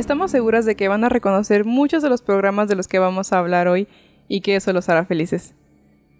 [0.00, 3.34] Estamos seguras de que van a reconocer muchos de los programas de los que vamos
[3.34, 3.86] a hablar hoy
[4.28, 5.54] y que eso los hará felices.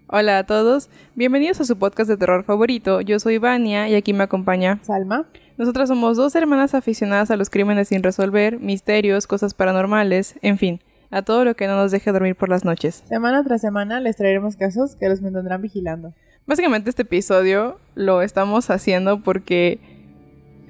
[0.07, 3.01] Hola a todos, bienvenidos a su podcast de terror favorito.
[3.01, 5.31] Yo soy Vania y aquí me acompaña Salma.
[5.57, 10.83] Nosotras somos dos hermanas aficionadas a los crímenes sin resolver, misterios, cosas paranormales, en fin,
[11.11, 13.03] a todo lo que no nos deje dormir por las noches.
[13.09, 16.13] Semana tras semana les traeremos casos que los mantendrán vigilando.
[16.47, 19.79] Básicamente este episodio lo estamos haciendo porque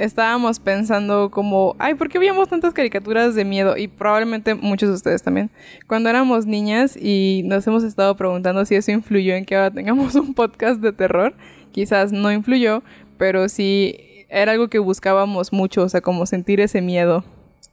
[0.00, 3.76] estábamos pensando como, ay, ¿por qué veíamos tantas caricaturas de miedo?
[3.76, 5.50] Y probablemente muchos de ustedes también.
[5.86, 10.14] Cuando éramos niñas y nos hemos estado preguntando si eso influyó en que ahora tengamos
[10.16, 11.34] un podcast de terror.
[11.72, 12.82] Quizás no influyó,
[13.18, 17.22] pero sí era algo que buscábamos mucho, o sea, como sentir ese miedo.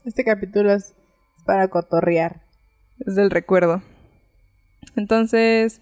[0.03, 0.95] Este capítulo es
[1.45, 2.41] para cotorrear.
[3.05, 3.81] Es del recuerdo.
[4.97, 5.81] Entonces,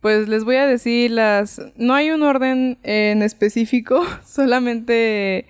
[0.00, 1.62] pues les voy a decir las...
[1.76, 5.46] No hay un orden en específico, solamente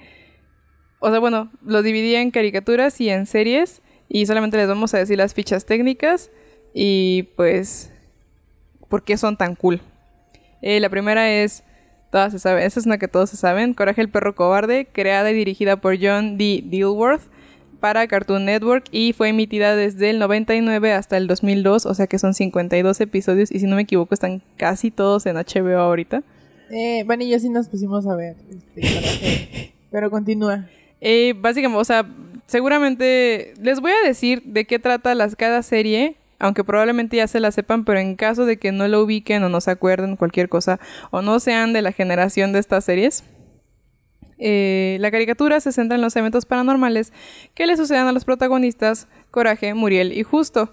[1.04, 4.98] o sea, bueno, lo dividí en caricaturas y en series y solamente les vamos a
[4.98, 6.30] decir las fichas técnicas
[6.72, 7.92] y pues
[8.88, 9.82] por qué son tan cool.
[10.62, 11.62] Eh, la primera es,
[12.10, 15.30] todas se saben, esa es una que todos se saben, Coraje el perro cobarde, creada
[15.30, 16.62] y dirigida por John D.
[16.64, 17.22] Dilworth
[17.80, 22.18] para Cartoon Network y fue emitida desde el 99 hasta el 2002, o sea que
[22.18, 26.22] son 52 episodios y si no me equivoco están casi todos en HBO ahorita.
[26.70, 30.66] Eh, bueno, y yo sí nos pusimos a ver, este, pero continúa.
[31.06, 32.06] Eh, básicamente, o sea,
[32.46, 37.40] seguramente les voy a decir de qué trata las, cada serie, aunque probablemente ya se
[37.40, 40.48] la sepan, pero en caso de que no lo ubiquen o no se acuerden cualquier
[40.48, 40.80] cosa
[41.10, 43.22] o no sean de la generación de estas series.
[44.38, 47.12] Eh, la caricatura se centra en los eventos paranormales
[47.54, 50.72] que le suceden a los protagonistas Coraje, Muriel y Justo.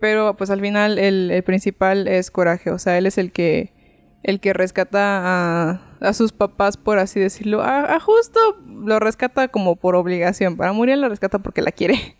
[0.00, 3.72] Pero pues al final el, el principal es Coraje, o sea, él es el que
[4.22, 7.62] el que rescata a, sus papás, por así decirlo.
[7.62, 10.56] A, Justo lo rescata como por obligación.
[10.56, 12.16] Para Muriel lo rescata porque la quiere.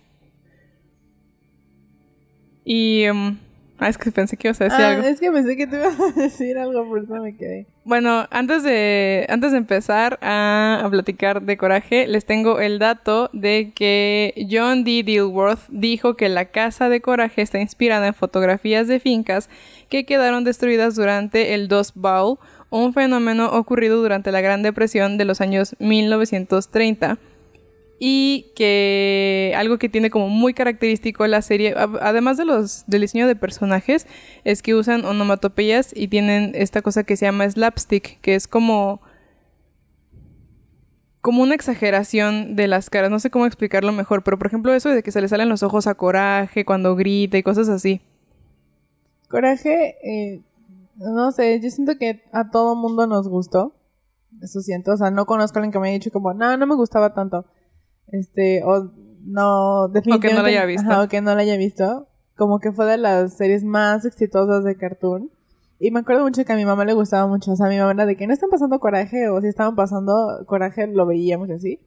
[2.65, 3.03] Y...
[3.03, 3.39] Em,
[3.79, 5.09] Ah, es que pensé que ibas a decir ah, algo.
[5.09, 7.67] Es que pensé que te ibas a decir algo, por eso me quedé.
[7.85, 13.73] Bueno, antes de, antes de empezar a, platicar de Coraje, les tengo el dato de
[13.75, 15.03] que John D.
[15.03, 19.51] Dilworth dijo que la casa de Coraje está inspirada en fotografías de fincas
[19.89, 22.39] que quedaron destruidas durante el Dust Bowl,
[22.71, 27.19] un fenómeno ocurrido durante la Gran Depresión de los años 1930
[28.05, 33.29] y que algo que tiene como muy característico la serie, además de los del diseño
[33.29, 34.09] de personajes,
[34.43, 39.03] es que usan onomatopeyas y tienen esta cosa que se llama slapstick, que es como
[41.21, 44.89] como una exageración de las caras, no sé cómo explicarlo mejor, pero por ejemplo eso
[44.89, 48.01] de que se le salen los ojos a Coraje cuando grita y cosas así.
[49.29, 50.43] Coraje, eh,
[50.97, 53.77] no sé, yo siento que a todo mundo nos gustó.
[54.41, 56.67] Eso siento, o sea, no conozco a alguien que me haya dicho como, no, no
[56.67, 57.47] me gustaba tanto
[58.13, 58.93] este, o
[59.25, 60.27] no, definitivamente.
[60.27, 61.03] O que no la haya visto.
[61.03, 62.09] o que no la haya visto.
[62.37, 65.31] Como que fue de las series más exitosas de Cartoon.
[65.79, 67.53] Y me acuerdo mucho que a mi mamá le gustaba mucho.
[67.53, 69.75] O sea, a mi mamá era de que no están pasando coraje, o si estaban
[69.75, 71.81] pasando coraje, lo veíamos así.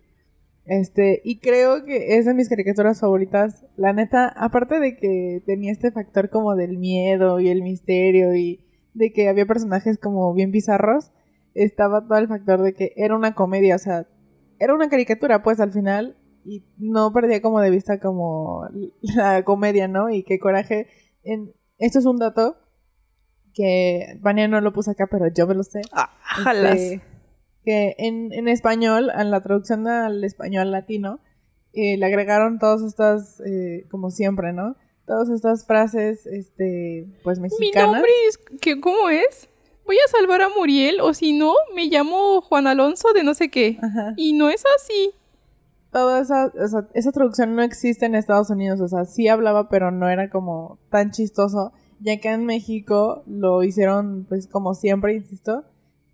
[0.66, 3.66] Este, y creo que es de mis caricaturas favoritas.
[3.78, 8.66] La neta, aparte de que tenía este factor como del miedo y el misterio y
[8.94, 11.12] de que había personajes como bien bizarros,
[11.54, 14.08] estaba todo el factor de que era una comedia, o sea,
[14.60, 18.68] era una caricatura, pues al final, y no perdía como de vista como
[19.02, 20.10] la comedia, ¿no?
[20.10, 20.88] Y qué coraje.
[21.24, 22.58] En, esto es un dato
[23.54, 25.82] que Vania no lo puse acá, pero yo me lo sé.
[25.92, 26.12] Ah,
[26.74, 27.02] este,
[27.64, 31.20] que en, en español, en la traducción al español latino,
[31.74, 34.76] eh, le agregaron todas estas, eh, como siempre, ¿no?
[35.06, 37.88] Todas estas frases, este, pues mexicanas.
[37.88, 39.50] Mi nombre es, ¿qué, ¿cómo es?
[39.86, 43.50] Voy a salvar a Muriel o si no, me llamo Juan Alonso de no sé
[43.50, 43.78] qué.
[44.18, 45.12] Y no es así.
[45.92, 46.52] Toda esa,
[46.94, 50.78] esa, traducción no existe en Estados Unidos, o sea, sí hablaba, pero no era como
[50.90, 51.72] tan chistoso.
[52.02, 55.64] Ya que en México lo hicieron, pues como siempre, insisto.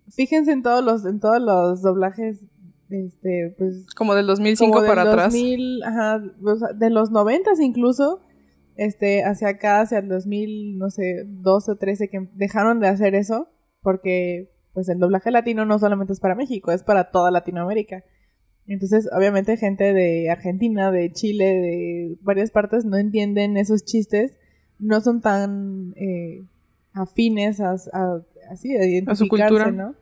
[0.08, 2.44] Fíjense en todos los, en todos los doblajes
[2.90, 3.86] este, pues...
[3.96, 5.34] Como del 2005 para atrás.
[5.84, 6.22] Ajá,
[6.74, 8.20] de los 90 incluso,
[8.76, 13.16] este, hacia acá, hacia el 2000, no sé, 12 o 13, que dejaron de hacer
[13.16, 13.48] eso
[13.82, 18.04] porque pues el doblaje latino no solamente es para México, es para toda Latinoamérica.
[18.66, 24.38] Entonces, obviamente, gente de Argentina, de Chile, de varias partes no entienden esos chistes,
[24.78, 26.46] no son tan eh,
[26.92, 27.74] afines a,
[28.50, 29.70] así, a identificarse, su cultura.
[29.72, 29.94] ¿no?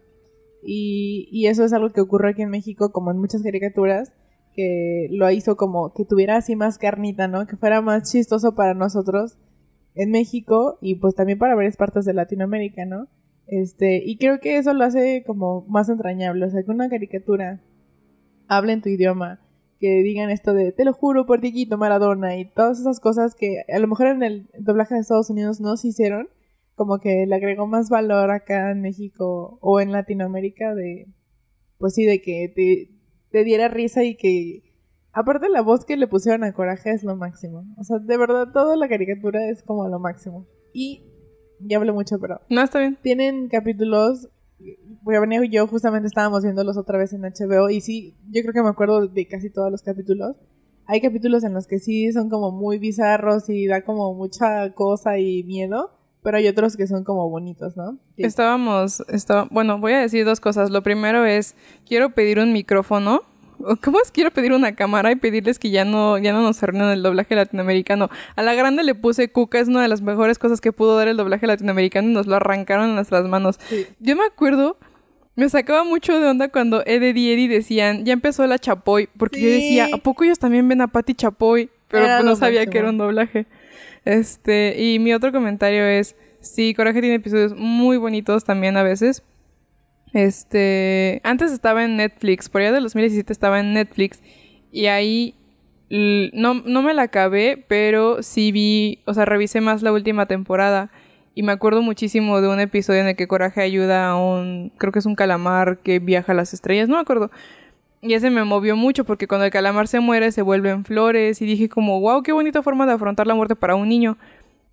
[0.62, 4.12] Y, y eso es algo que ocurre aquí en México, como en muchas caricaturas,
[4.54, 7.46] que lo hizo como que tuviera así más carnita, ¿no?
[7.46, 9.38] Que fuera más chistoso para nosotros
[9.94, 13.08] en México y pues también para varias partes de Latinoamérica, ¿no?
[13.50, 17.61] Este, y creo que eso lo hace como más entrañable, o sea, que una caricatura
[18.47, 19.41] hable en tu idioma,
[19.81, 23.64] que digan esto de te lo juro por Dieguito Maradona y todas esas cosas que
[23.69, 26.29] a lo mejor en el doblaje de Estados Unidos no se hicieron,
[26.76, 31.08] como que le agregó más valor acá en México o en Latinoamérica de,
[31.79, 32.88] pues sí, de que te,
[33.32, 34.70] te diera risa y que
[35.12, 37.64] Aparte la voz que le pusieron a Coraje es lo máximo.
[37.76, 40.47] O sea, de verdad, toda la caricatura es como lo máximo.
[40.73, 41.09] Y
[41.60, 42.40] ya hablé mucho, pero...
[42.48, 42.98] No, está bien.
[43.02, 44.28] Tienen capítulos...
[45.02, 48.52] Voy a venir yo justamente estábamos viéndolos otra vez en HBO y sí, yo creo
[48.52, 50.36] que me acuerdo de casi todos los capítulos.
[50.86, 55.18] Hay capítulos en los que sí son como muy bizarros y da como mucha cosa
[55.18, 55.92] y miedo,
[56.22, 57.98] pero hay otros que son como bonitos, ¿no?
[58.18, 60.68] Estábamos, estaba, bueno, voy a decir dos cosas.
[60.70, 61.54] Lo primero es,
[61.86, 63.22] quiero pedir un micrófono
[63.84, 64.10] ¿Cómo es?
[64.10, 67.34] Quiero pedir una cámara y pedirles que ya no, ya no nos arruinen el doblaje
[67.34, 68.08] latinoamericano.
[68.36, 71.08] A la grande le puse Cuca, es una de las mejores cosas que pudo dar
[71.08, 73.58] el doblaje latinoamericano y nos lo arrancaron en nuestras manos.
[73.98, 74.78] Yo me acuerdo,
[75.36, 79.40] me sacaba mucho de onda cuando Ed y Eddie decían, ya empezó la Chapoy, porque
[79.40, 81.70] yo decía, ¿a poco ellos también ven a Patty Chapoy?
[81.88, 83.46] Pero pues no sabía que era un doblaje.
[84.04, 89.22] Este, y mi otro comentario es, sí, Coraje tiene episodios muy bonitos también a veces,
[90.12, 94.20] este, antes estaba en Netflix, por allá de 2017 estaba en Netflix
[94.72, 95.34] y ahí
[95.90, 100.90] no, no me la acabé, pero sí vi, o sea, revisé más la última temporada
[101.34, 104.92] y me acuerdo muchísimo de un episodio en el que Coraje ayuda a un, creo
[104.92, 107.30] que es un calamar que viaja a las estrellas, no me acuerdo.
[108.02, 111.46] Y ese me movió mucho porque cuando el calamar se muere se vuelven flores y
[111.46, 114.16] dije como, wow, qué bonita forma de afrontar la muerte para un niño.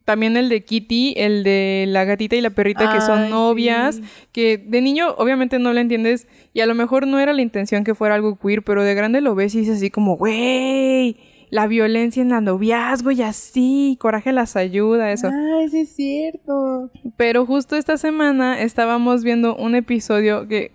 [0.08, 4.00] También el de Kitty, el de la gatita y la perrita que son novias,
[4.32, 7.84] que de niño obviamente no lo entiendes y a lo mejor no era la intención
[7.84, 11.18] que fuera algo queer, pero de grande lo ves y dices así como, güey,
[11.50, 15.28] la violencia en el noviazgo y así, coraje las ayuda, eso.
[15.28, 16.90] Ay, sí es cierto.
[17.18, 20.72] Pero justo esta semana estábamos viendo un episodio que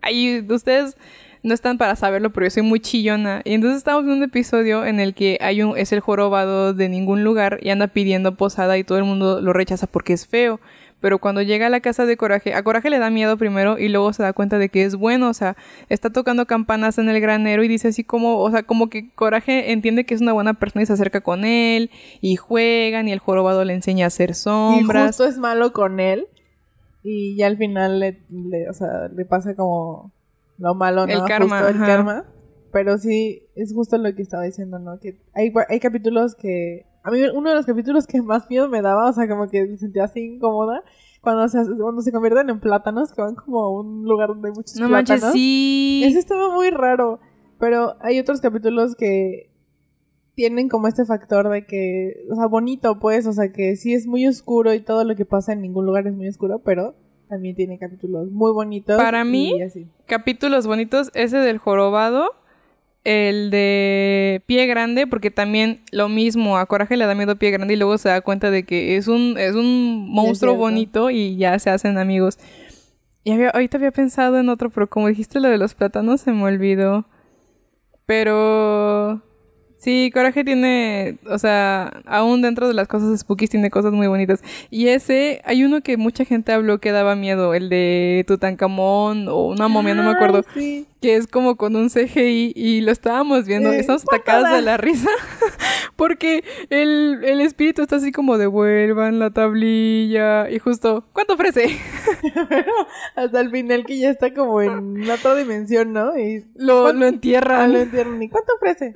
[0.00, 0.96] ahí ustedes
[1.46, 3.40] no están para saberlo, pero yo soy muy chillona.
[3.44, 6.88] Y entonces estamos en un episodio en el que hay un, es el jorobado de
[6.88, 10.58] ningún lugar y anda pidiendo posada y todo el mundo lo rechaza porque es feo.
[11.00, 13.88] Pero cuando llega a la casa de Coraje, a Coraje le da miedo primero y
[13.88, 15.56] luego se da cuenta de que es bueno, o sea,
[15.88, 19.70] está tocando campanas en el granero y dice así como, o sea, como que Coraje
[19.70, 21.90] entiende que es una buena persona y se acerca con él
[22.20, 25.04] y juegan y el jorobado le enseña a hacer sombras.
[25.04, 26.26] Y justo es malo con él
[27.04, 30.10] y ya al final le, le o sea, le pasa como
[30.58, 31.12] lo malo, ¿no?
[31.12, 31.68] El karma.
[31.68, 32.24] el karma.
[32.72, 34.98] Pero sí, es justo lo que estaba diciendo, ¿no?
[34.98, 36.86] Que hay, hay capítulos que...
[37.02, 39.64] A mí uno de los capítulos que más miedo me daba, o sea, como que
[39.64, 40.82] me sentía así incómoda,
[41.20, 44.54] cuando se, cuando se convierten en plátanos, que van como a un lugar donde hay
[44.54, 45.22] muchos no plátanos.
[45.22, 46.02] Manches, sí.
[46.04, 47.20] Eso estaba muy raro.
[47.58, 49.50] Pero hay otros capítulos que
[50.34, 54.06] tienen como este factor de que, o sea, bonito pues, o sea, que sí es
[54.06, 56.94] muy oscuro y todo lo que pasa en ningún lugar es muy oscuro, pero
[57.28, 58.96] también tiene capítulos muy bonitos.
[58.96, 59.52] Para mí,
[60.06, 62.34] capítulos bonitos, ese del jorobado,
[63.04, 67.74] el de pie grande, porque también lo mismo, a Coraje le da miedo pie grande
[67.74, 71.58] y luego se da cuenta de que es un, es un monstruo bonito y ya
[71.58, 72.38] se hacen amigos.
[73.22, 76.32] Y había, ahorita había pensado en otro, pero como dijiste lo de los plátanos, se
[76.32, 77.06] me olvidó.
[78.06, 79.20] Pero
[79.78, 84.42] Sí, Coraje tiene, o sea, aún dentro de las cosas spooky tiene cosas muy bonitas.
[84.70, 89.48] Y ese, hay uno que mucha gente habló que daba miedo, el de Tutankamón o
[89.48, 90.44] una momia, no me acuerdo.
[90.54, 95.10] Que es como con un CGI y lo estábamos viendo, estamos atacados de la risa.
[95.96, 101.78] porque el, el espíritu está así como devuelvan la tablilla y justo, ¿cuánto ofrece?
[103.14, 106.18] hasta el final que ya está como en otra dimensión, ¿no?
[106.18, 107.74] Y lo, lo entierran.
[107.74, 108.22] Lo entierran.
[108.22, 108.94] ¿Y cuánto ofrece?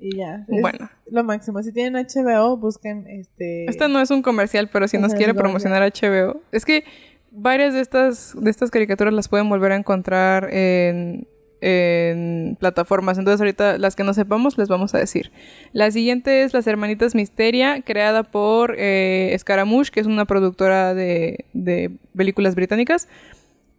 [0.00, 0.44] Y ya.
[0.48, 0.90] bueno.
[1.10, 1.62] Lo máximo.
[1.62, 3.66] Si tienen HBO, busquen este.
[3.66, 6.40] Este no es un comercial, pero si nos quiere promocionar HBO.
[6.52, 6.84] Es que
[7.30, 11.28] varias de estas, de estas caricaturas las pueden volver a encontrar en,
[11.60, 13.18] en plataformas.
[13.18, 15.30] Entonces ahorita las que no sepamos les vamos a decir.
[15.72, 21.44] La siguiente es Las Hermanitas Misteria, creada por eh, Scaramouche, que es una productora de,
[21.52, 23.06] de películas británicas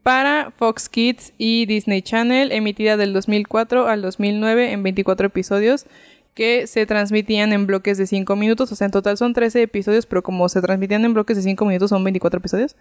[0.03, 5.85] para Fox Kids y Disney Channel, emitida del 2004 al 2009 en 24 episodios
[6.33, 10.05] que se transmitían en bloques de 5 minutos, o sea, en total son 13 episodios,
[10.05, 12.75] pero como se transmitían en bloques de 5 minutos son 24 episodios.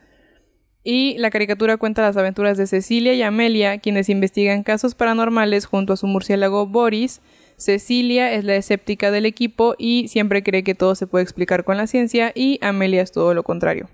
[0.83, 5.93] Y la caricatura cuenta las aventuras de Cecilia y Amelia, quienes investigan casos paranormales junto
[5.93, 7.21] a su murciélago Boris.
[7.57, 11.77] Cecilia es la escéptica del equipo y siempre cree que todo se puede explicar con
[11.77, 13.91] la ciencia y Amelia es todo lo contrario.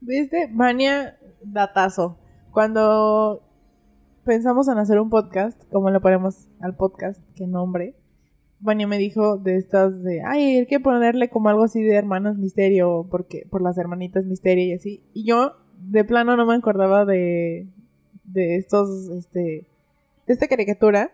[0.00, 0.48] ¿Viste?
[0.48, 2.18] Mania datazo.
[2.52, 3.42] Cuando
[4.24, 7.94] pensamos en hacer un podcast, como le ponemos al podcast, qué nombre,
[8.60, 12.36] Vania me dijo de estas de, ay, hay que ponerle como algo así de hermanas
[12.36, 15.02] misterio, porque, por las hermanitas misterio y así.
[15.14, 17.66] Y yo, de plano, no me acordaba de,
[18.24, 19.66] de estos, este,
[20.26, 21.10] de esta caricatura.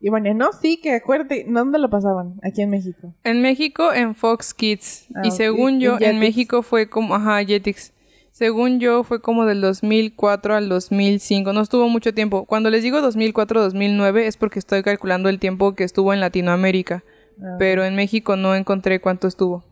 [0.00, 2.40] Y bueno, no, sí, que acuérdate, ¿dónde lo pasaban?
[2.42, 3.14] Aquí en México.
[3.22, 5.08] En México, en Fox Kids.
[5.14, 6.18] Ah, y según yo, En.
[6.18, 7.92] México fue como, ajá, Jetix.
[8.38, 11.52] Según yo, fue como del 2004 al 2005.
[11.52, 12.44] No estuvo mucho tiempo.
[12.44, 17.02] Cuando les digo 2004-2009 es porque estoy calculando el tiempo que estuvo en Latinoamérica.
[17.42, 19.64] Ah, Pero en México no encontré cuánto estuvo.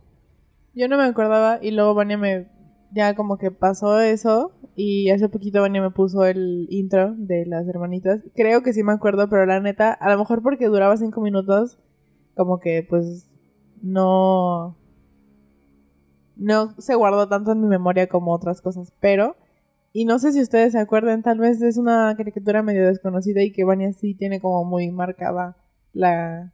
[0.75, 2.49] Yo no me acordaba y luego Vania me...
[2.91, 7.69] Ya como que pasó eso y hace poquito Vania me puso el intro de las
[7.69, 8.25] hermanitas.
[8.35, 11.79] Creo que sí me acuerdo, pero la neta, a lo mejor porque duraba cinco minutos,
[12.35, 13.31] como que pues
[13.81, 14.77] no...
[16.37, 19.37] No se guardó tanto en mi memoria como otras cosas, pero...
[19.93, 23.51] Y no sé si ustedes se acuerdan, tal vez es una caricatura medio desconocida y
[23.51, 25.57] que Vania sí tiene como muy marcada
[25.95, 26.53] la...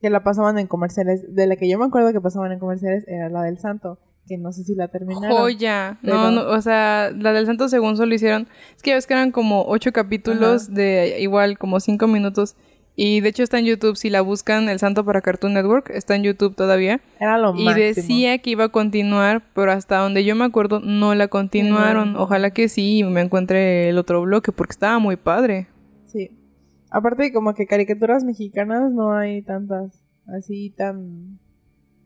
[0.00, 1.34] Que la pasaban en comerciales.
[1.34, 4.38] De la que yo me acuerdo que pasaban en comerciales era la del santo, que
[4.38, 5.36] no sé si la terminaron.
[5.36, 5.98] Joya.
[6.00, 8.48] Pero- No, no, o sea, la del Santo según solo hicieron.
[8.74, 10.72] Es que ya ves que eran como ocho capítulos Ajá.
[10.74, 12.56] de igual como cinco minutos.
[12.94, 13.96] Y de hecho está en YouTube.
[13.96, 17.00] Si la buscan, El Santo para Cartoon Network, está en YouTube todavía.
[17.18, 17.74] Era lo Y máximo.
[17.86, 22.12] decía que iba a continuar, pero hasta donde yo me acuerdo no la continuaron.
[22.12, 22.22] No.
[22.22, 25.68] Ojalá que sí y me encuentre el otro bloque porque estaba muy padre.
[26.06, 26.30] Sí.
[26.90, 31.38] Aparte, como que caricaturas mexicanas no hay tantas así tan.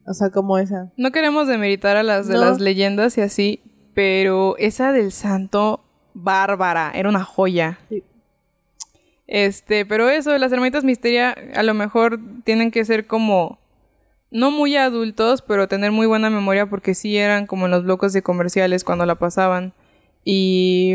[0.07, 0.93] O sea, como esa.
[0.97, 2.41] No queremos demeritar a las de No.
[2.43, 3.61] las leyendas y así,
[3.93, 5.83] pero esa del santo,
[6.15, 7.81] bárbara, era una joya.
[7.89, 8.05] Sí.
[9.27, 13.59] Este, pero eso, las hermanitas misteria a lo mejor tienen que ser como,
[14.31, 18.13] no muy adultos, pero tener muy buena memoria porque sí eran como en los bloques
[18.13, 19.73] de comerciales cuando la pasaban.
[20.25, 20.95] Y,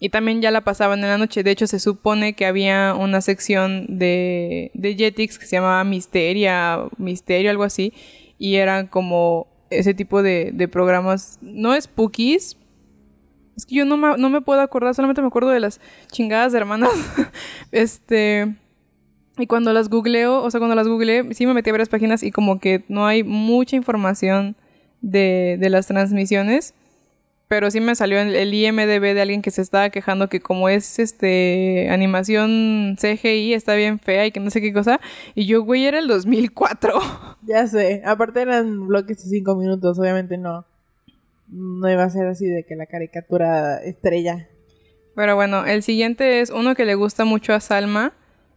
[0.00, 1.42] y también ya la pasaban en la noche.
[1.42, 6.80] De hecho, se supone que había una sección de, de Jetix que se llamaba Misteria,
[6.98, 7.92] Misterio, algo así.
[8.38, 12.56] Y eran como ese tipo de, de programas, no spookies.
[13.56, 15.80] Es que yo no me, puedo acordar, solamente me acuerdo de las
[16.10, 16.92] chingadas de hermanas.
[17.72, 18.54] este.
[19.38, 22.22] Y cuando las googleo, o sea, cuando las googleé, sí me metí a varias páginas
[22.22, 24.56] y como que no hay mucha información
[25.00, 26.74] de, las transmisiones.
[27.48, 30.70] Pero sí me salió el, el IMDB de alguien que se estaba quejando que como
[30.70, 35.00] es este animación CGI está bien fea y que no sé qué cosa.
[35.34, 36.94] Y yo, güey, era el 2004.
[37.42, 38.02] Ya sé.
[38.06, 40.64] Aparte eran bloques de cinco minutos, obviamente no.
[41.52, 44.48] No iba a ser así de que la caricatura estrella.
[45.14, 48.14] Pero bueno, el siguiente es uno que le gusta mucho a Salma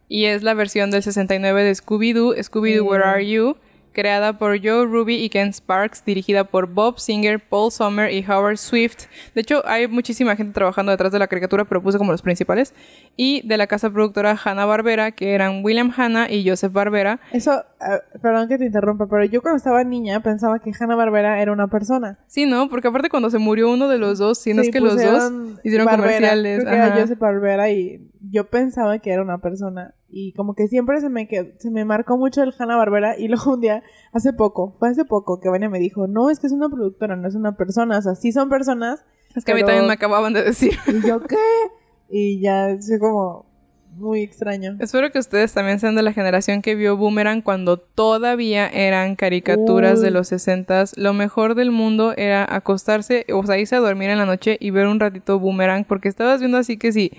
[0.08, 2.88] y es la versión del 69 de Scooby-Doo, Scooby-Doo.
[2.88, 3.56] Where Are You,
[3.92, 8.56] creada por Joe Ruby y Ken Sparks, dirigida por Bob Singer, Paul Sommer y Howard
[8.56, 9.06] Swift.
[9.34, 12.74] De hecho, hay muchísima gente trabajando detrás de la caricatura, pero puse como los principales.
[13.16, 17.20] Y de la casa productora Hanna-Barbera, que eran William Hanna y Joseph Barbera.
[17.32, 21.40] Eso, ah, perdón que te interrumpa, pero yo cuando estaba niña pensaba que Hanna Barbera
[21.40, 22.18] era una persona.
[22.26, 22.68] Sí, ¿no?
[22.68, 24.96] Porque aparte cuando se murió uno de los dos, si no Sí, es que los
[24.96, 25.32] dos
[25.64, 26.02] hicieron Barbera.
[26.08, 26.60] comerciales.
[26.64, 27.00] Creo que era.
[27.00, 29.94] Joseph Barbera y yo pensaba que era una persona.
[30.08, 33.18] Y como que siempre se me, qued- se me marcó mucho el Hanna Barbera.
[33.18, 36.38] Y luego un día, hace poco, fue hace poco que Vania me dijo: No, es
[36.40, 37.98] que es una productora, no es una persona.
[37.98, 39.04] O sea, sí son personas.
[39.34, 40.72] Es que a mí también me acababan de decir.
[40.86, 41.36] Y yo, ¿qué?
[42.08, 43.45] Y ya, fue como
[43.96, 44.76] muy extraño.
[44.80, 50.00] Espero que ustedes también sean de la generación que vio Boomerang cuando todavía eran caricaturas
[50.00, 54.18] de los 60 Lo mejor del mundo era acostarse, o sea, irse a dormir en
[54.18, 57.10] la noche y ver un ratito Boomerang, porque estabas viendo así que sí,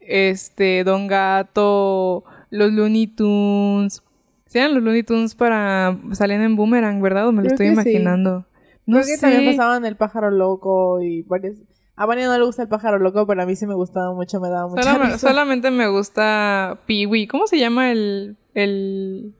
[0.00, 4.02] este, Don Gato, los Looney Tunes.
[4.46, 7.28] Sí, eran los Looney Tunes para salían en Boomerang, ¿verdad?
[7.28, 7.90] O me lo Creo estoy que sí.
[7.90, 8.46] imaginando.
[8.86, 9.20] No Creo que sé.
[9.20, 11.56] también pasaban el pájaro loco y varias.
[11.96, 14.40] A Vania no le gusta el pájaro loco, pero a mí sí me gustaba mucho,
[14.40, 15.18] me daba mucha risa.
[15.18, 17.26] solamente me gusta Pee-wee.
[17.28, 18.36] ¿Cómo se llama el.
[18.54, 19.32] el.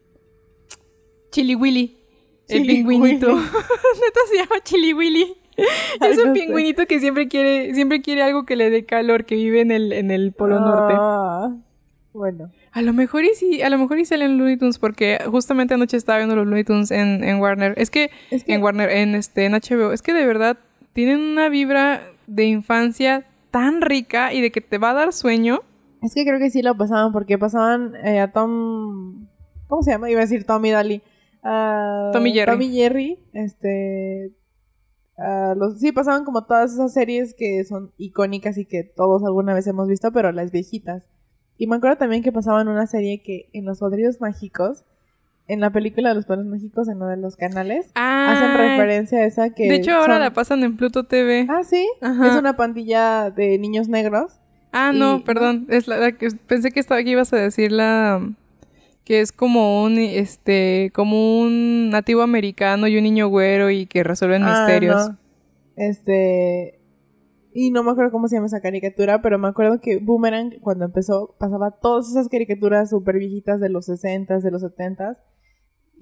[1.31, 1.99] Chili Willy?
[2.49, 3.29] El pingüinito.
[3.35, 3.41] Willy.
[3.43, 5.35] Neta se llama Chili Willy.
[6.01, 6.41] Ay, es un no sé.
[6.41, 9.93] pingüinito que siempre quiere, siempre quiere algo que le dé calor, que vive en el,
[9.93, 10.95] en el Polo Norte.
[10.97, 11.55] Ah,
[12.13, 12.51] Bueno.
[12.73, 15.97] A lo mejor y sí, a lo mejor y salen Looney Tunes, porque justamente anoche
[15.97, 17.75] estaba viendo los Looney Tunes en, en Warner.
[17.77, 20.59] Es que, Es que- en Warner, en este, en HBO, es que de verdad
[20.93, 25.61] tienen una vibra de infancia tan rica y de que te va a dar sueño.
[26.03, 29.27] Es que creo que sí lo pasaban porque pasaban eh, a Tom.
[29.69, 30.11] ¿Cómo se llama?
[30.11, 31.03] Iba a decir Tommy Daly.
[31.43, 32.53] Ah, Tom y Jerry.
[32.53, 33.19] Tom y Jerry.
[33.33, 34.33] Este.
[35.57, 39.67] los, sí, pasaban como todas esas series que son icónicas y que todos alguna vez
[39.67, 41.09] hemos visto, pero las viejitas.
[41.57, 44.85] Y me acuerdo también que pasaban una serie que en Los Padrinos Mágicos,
[45.47, 49.25] en la película de Los Padrinos Mágicos, en uno de los canales, hacen referencia a
[49.27, 49.69] esa que.
[49.69, 51.47] De hecho, ahora son- la pasan en Pluto TV.
[51.51, 51.87] Ah, sí.
[52.01, 52.29] Ajá.
[52.29, 54.41] Es una pandilla de niños negros.
[54.73, 55.67] Ah, Y- no, perdón.
[55.69, 58.21] Es la, la que pensé que estaba que ibas a decir la
[59.05, 64.03] que es como un este como un nativo americano y un niño güero y que
[64.03, 65.11] resuelven Ah, misterios.
[65.11, 65.19] no.
[65.77, 66.81] Este.
[67.57, 70.87] Y no me acuerdo cómo se llama esa caricatura, pero me acuerdo que Boomerang, cuando
[70.87, 75.19] empezó, pasaba todas esas caricaturas súper viejitas de los 60s, de los 70s.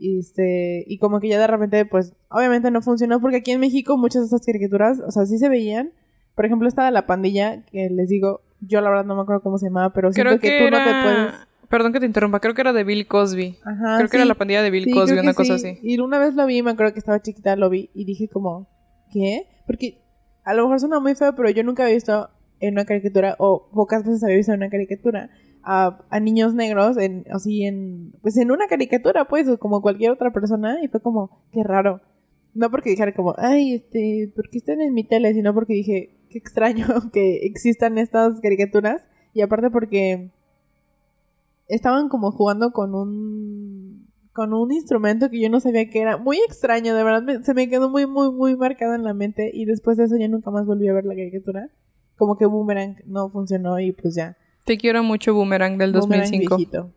[0.02, 3.60] Y, este, y como que ya de repente, pues, obviamente no funcionó, porque aquí en
[3.60, 5.92] México muchas de esas caricaturas, o sea, sí se veían.
[6.34, 9.58] Por ejemplo, estaba La Pandilla, que les digo, yo la verdad no me acuerdo cómo
[9.58, 11.34] se llamaba, pero siento que, tú no te puedes...
[11.68, 13.58] Perdón que te interrumpa, creo que era de Bill Cosby.
[13.64, 15.78] Ajá, creo que era la pandilla de Bill Cosby, una cosa así.
[15.84, 18.66] Y una vez lo vi, me acuerdo que estaba chiquita, lo vi y dije como,
[19.12, 19.46] ¿qué?
[19.68, 20.02] Porque
[20.42, 22.28] a lo mejor suena muy feo, pero yo nunca había visto
[22.58, 25.30] en una caricatura, o pocas veces había visto en una caricatura,
[25.62, 30.78] a, niños negros, en, así en, pues en una caricatura, pues, como cualquier otra persona,
[30.82, 32.00] y fue como, qué raro.
[32.54, 35.32] No porque dijera como, ay, este, ¿por qué están en mi tele?
[35.34, 39.02] Sino porque dije, qué extraño que existan estas caricaturas.
[39.34, 40.30] Y aparte porque
[41.68, 46.38] estaban como jugando con un con un instrumento que yo no sabía que era muy
[46.38, 49.98] extraño, de verdad se me quedó muy, muy, muy marcado en la mente y después
[49.98, 51.68] de eso ya nunca más volví a ver la caricatura.
[52.16, 54.36] Como que Boomerang no funcionó y pues ya.
[54.64, 56.90] Te quiero mucho Boomerang del 2005.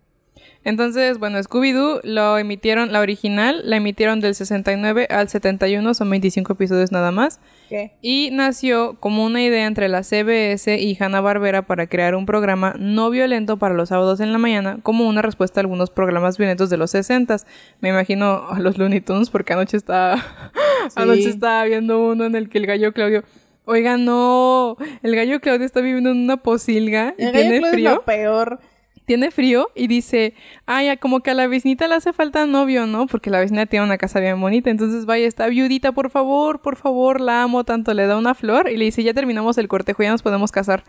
[0.65, 6.53] Entonces, bueno, Scooby-Doo lo emitieron, la original, la emitieron del 69 al 71, son 25
[6.53, 7.39] episodios nada más.
[7.69, 7.91] ¿Qué?
[8.01, 13.11] Y nació como una idea entre la CBS y Hanna-Barbera para crear un programa no
[13.11, 16.77] violento para los sábados en la mañana, como una respuesta a algunos programas violentos de
[16.77, 17.37] los 60
[17.79, 20.15] Me imagino a los Looney Tunes, porque anoche estaba,
[20.95, 23.23] anoche estaba viendo uno en el que el gallo Claudio...
[23.65, 27.89] Oiga, no, el gallo Claudio está viviendo en una posilga y tiene frío.
[27.89, 28.59] Es lo peor
[29.05, 30.33] tiene frío y dice,
[30.65, 33.07] ay, como que a la vecinita le hace falta novio, ¿no?
[33.07, 34.69] Porque la vecina tiene una casa bien bonita.
[34.69, 37.93] Entonces, vaya, está viudita, por favor, por favor, la amo tanto.
[37.93, 40.83] Le da una flor y le dice, ya terminamos el cortejo, ya nos podemos casar.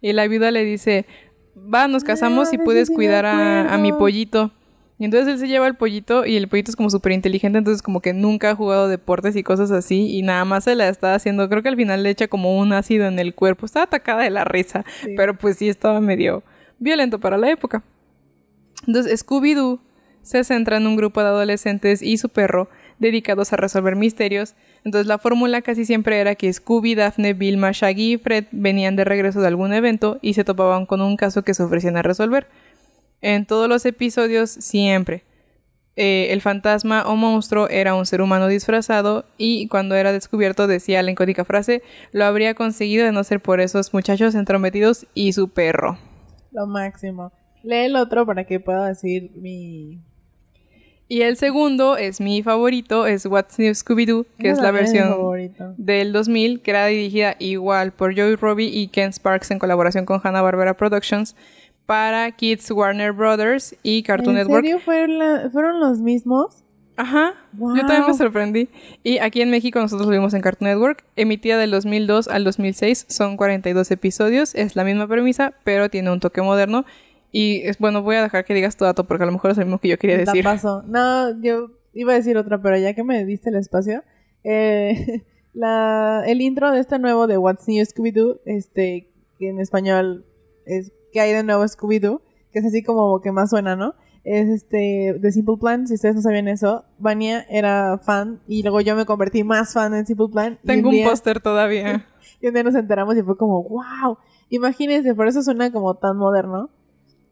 [0.00, 1.06] Y la viuda le dice,
[1.56, 4.52] va, nos casamos y puedes cuidar a, mi pollito.
[4.98, 7.82] Y entonces él se lleva el pollito y el pollito es como súper inteligente, entonces
[7.82, 11.14] como que nunca ha jugado deportes y cosas así y nada más se la está
[11.14, 14.22] haciendo, creo que al final le echa como un ácido en el cuerpo, estaba atacada
[14.22, 14.84] de la risa,
[15.16, 16.44] pero pues sí estaba medio
[16.78, 17.82] violento para la época.
[18.86, 19.80] Entonces, Scooby-Doo
[20.22, 24.54] se centra en un grupo de adolescentes y su perro dedicados a resolver misterios.
[24.84, 29.04] Entonces, la fórmula casi siempre era que Scooby, Daphne, Vilma, Shaggy y Fred venían de
[29.04, 32.46] regreso de algún evento y se topaban con un caso que se ofrecían a resolver.
[33.24, 35.24] En todos los episodios, siempre.
[35.96, 41.02] Eh, el fantasma o monstruo era un ser humano disfrazado y cuando era descubierto decía
[41.02, 41.82] la icónica frase,
[42.12, 45.96] lo habría conseguido de no ser por esos muchachos entrometidos y su perro.
[46.52, 47.32] Lo máximo.
[47.62, 50.00] Lee el otro para que pueda decir mi...
[51.08, 55.16] Y el segundo es mi favorito, es What's New Scooby-Doo, que es la versión
[55.78, 60.20] del 2000, que era dirigida igual por Joey Robbie y Ken Sparks en colaboración con
[60.22, 61.36] Hanna-Barbera Productions
[61.86, 64.64] para Kids Warner Brothers y Cartoon Network.
[64.64, 66.64] ¿En serio fueron, fueron los mismos?
[66.96, 68.68] Ajá, yo también me sorprendí.
[69.02, 73.06] Y aquí en México nosotros lo vimos en Cartoon Network, emitida del 2002 al 2006,
[73.08, 76.84] son 42 episodios, es la misma premisa, pero tiene un toque moderno.
[77.32, 79.58] Y es bueno, voy a dejar que digas tu dato porque a lo mejor es
[79.58, 80.44] el mismo que yo quería decir.
[80.44, 80.84] paso.
[80.86, 84.04] No, yo iba a decir otra, pero ya que me diste el espacio,
[84.44, 90.26] eh, la, el intro de este nuevo de What's New Scooby-Doo, este, que en español
[90.64, 92.20] es que hay de nuevo Scooby-Doo,
[92.52, 93.94] que es así como que más suena, ¿no?
[94.24, 95.86] es este de Simple Plan.
[95.86, 99.94] Si ustedes no sabían eso, Vania era fan y luego yo me convertí más fan
[99.94, 100.58] en Simple Plan.
[100.64, 102.06] Tengo un, póster todavía.
[102.40, 104.18] y un día nos enteramos y fue como, wow.
[104.48, 106.70] Imagínense, por eso suena como tan moderno.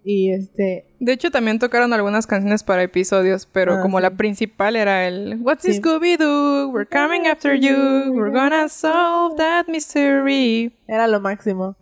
[0.05, 0.93] Y este.
[0.99, 5.41] De hecho, también tocaron algunas canciones para episodios, pero ah, como la principal era el
[5.43, 6.73] What's Scooby-Doo?
[6.73, 8.13] We're coming after you.
[8.13, 10.73] We're gonna solve that mystery.
[10.89, 11.77] Era lo máximo.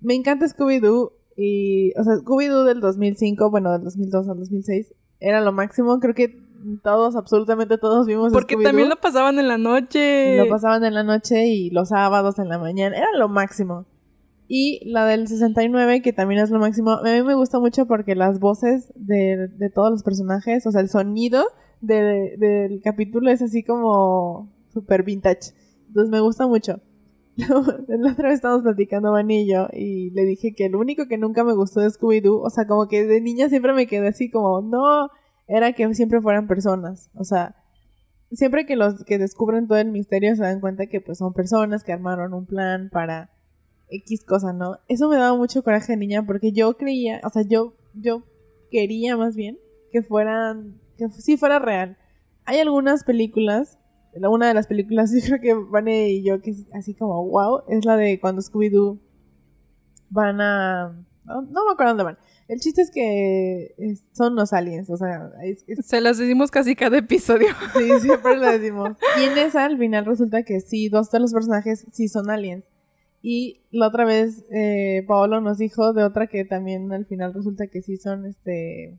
[0.00, 5.40] Me encanta Scooby-Doo y, o sea, Scooby-Doo del 2005, bueno, del 2002 al 2006, era
[5.40, 5.98] lo máximo.
[6.00, 6.50] Creo que
[6.82, 10.36] todos, absolutamente todos vimos Porque también lo pasaban en la noche.
[10.36, 12.96] Lo pasaban en la noche y los sábados en la mañana.
[12.96, 13.86] Era lo máximo.
[14.48, 16.90] Y la del 69, que también es lo máximo.
[16.92, 20.80] A mí me gusta mucho porque las voces de, de todos los personajes, o sea,
[20.80, 21.46] el sonido
[21.80, 25.54] del capítulo es así como super vintage.
[25.86, 26.80] Entonces me gusta mucho.
[27.88, 31.44] la otra vez estábamos platicando Vani y y le dije que lo único que nunca
[31.44, 34.60] me gustó de Scooby-Doo, o sea, como que de niña siempre me quedé así como,
[34.62, 35.08] no,
[35.46, 37.56] era que siempre fueran personas, o sea,
[38.32, 41.84] siempre que los que descubren todo el misterio se dan cuenta que pues son personas
[41.84, 43.30] que armaron un plan para
[43.90, 44.78] X cosa, ¿no?
[44.88, 48.22] Eso me daba mucho coraje de niña porque yo creía, o sea, yo, yo
[48.70, 49.58] quería más bien
[49.92, 51.96] que fueran, que sí fuera real.
[52.44, 53.78] Hay algunas películas
[54.14, 57.62] una de las películas, yo creo que Vane y yo, que es así como wow,
[57.68, 58.98] es la de cuando Scooby-Doo
[60.10, 61.06] van a.
[61.24, 62.18] No, me acuerdo dónde van.
[62.48, 63.74] El chiste es que
[64.12, 65.30] son los aliens, o sea.
[65.82, 67.48] Se las decimos casi cada episodio.
[67.78, 68.96] Sí, siempre lo decimos.
[69.20, 72.64] Y en esa, al final, resulta que sí, dos de los personajes sí son aliens.
[73.22, 77.66] Y la otra vez eh, Paolo nos dijo de otra que también al final resulta
[77.66, 78.98] que sí son este...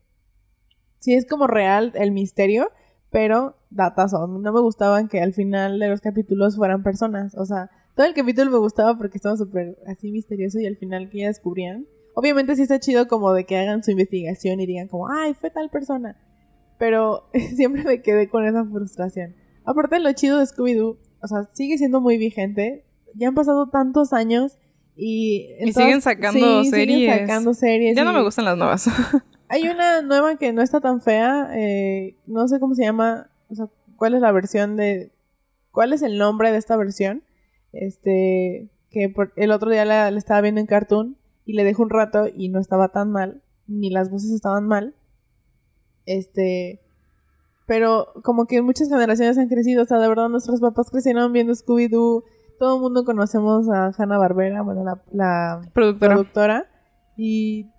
[1.00, 2.70] Sí es como real el misterio,
[3.12, 4.28] pero datazo.
[4.28, 7.36] No me gustaban que al final de los capítulos fueran personas.
[7.36, 11.10] O sea, todo el capítulo me gustaba porque estaba súper así misterioso y al final
[11.10, 11.86] que ya descubrían.
[12.14, 15.50] Obviamente sí está chido como de que hagan su investigación y digan como, ay, fue
[15.50, 16.18] tal persona.
[16.78, 19.36] Pero siempre me quedé con esa frustración.
[19.66, 24.14] Aparte lo chido de Scooby-Doo, o sea, sigue siendo muy vigente ya han pasado tantos
[24.14, 24.58] años
[24.96, 25.48] y...
[25.60, 27.00] y siguen sacando series.
[27.00, 27.96] Siguen sacando series.
[27.96, 28.90] Ya no me gustan las nuevas.
[29.52, 33.56] hay una nueva que no está tan fea, eh, no sé cómo se llama, o
[33.56, 35.12] sea, cuál es la versión de...
[35.72, 37.24] ¿Cuál es el nombre de esta versión?
[37.74, 42.28] Este, que el otro día la, estaba viendo en Cartoon y le dejó un rato
[42.34, 44.96] y no estaba tan mal, ni las voces estaban mal.
[46.06, 46.80] Este,
[47.68, 51.54] pero como que muchas generaciones han crecido, o sea, de verdad nuestros papás crecieron viendo
[51.54, 52.24] Scooby-Doo,
[52.58, 56.68] todo el mundo conocemos a Hanna Barbera, bueno, la, productora.
[57.18, 57.70] Y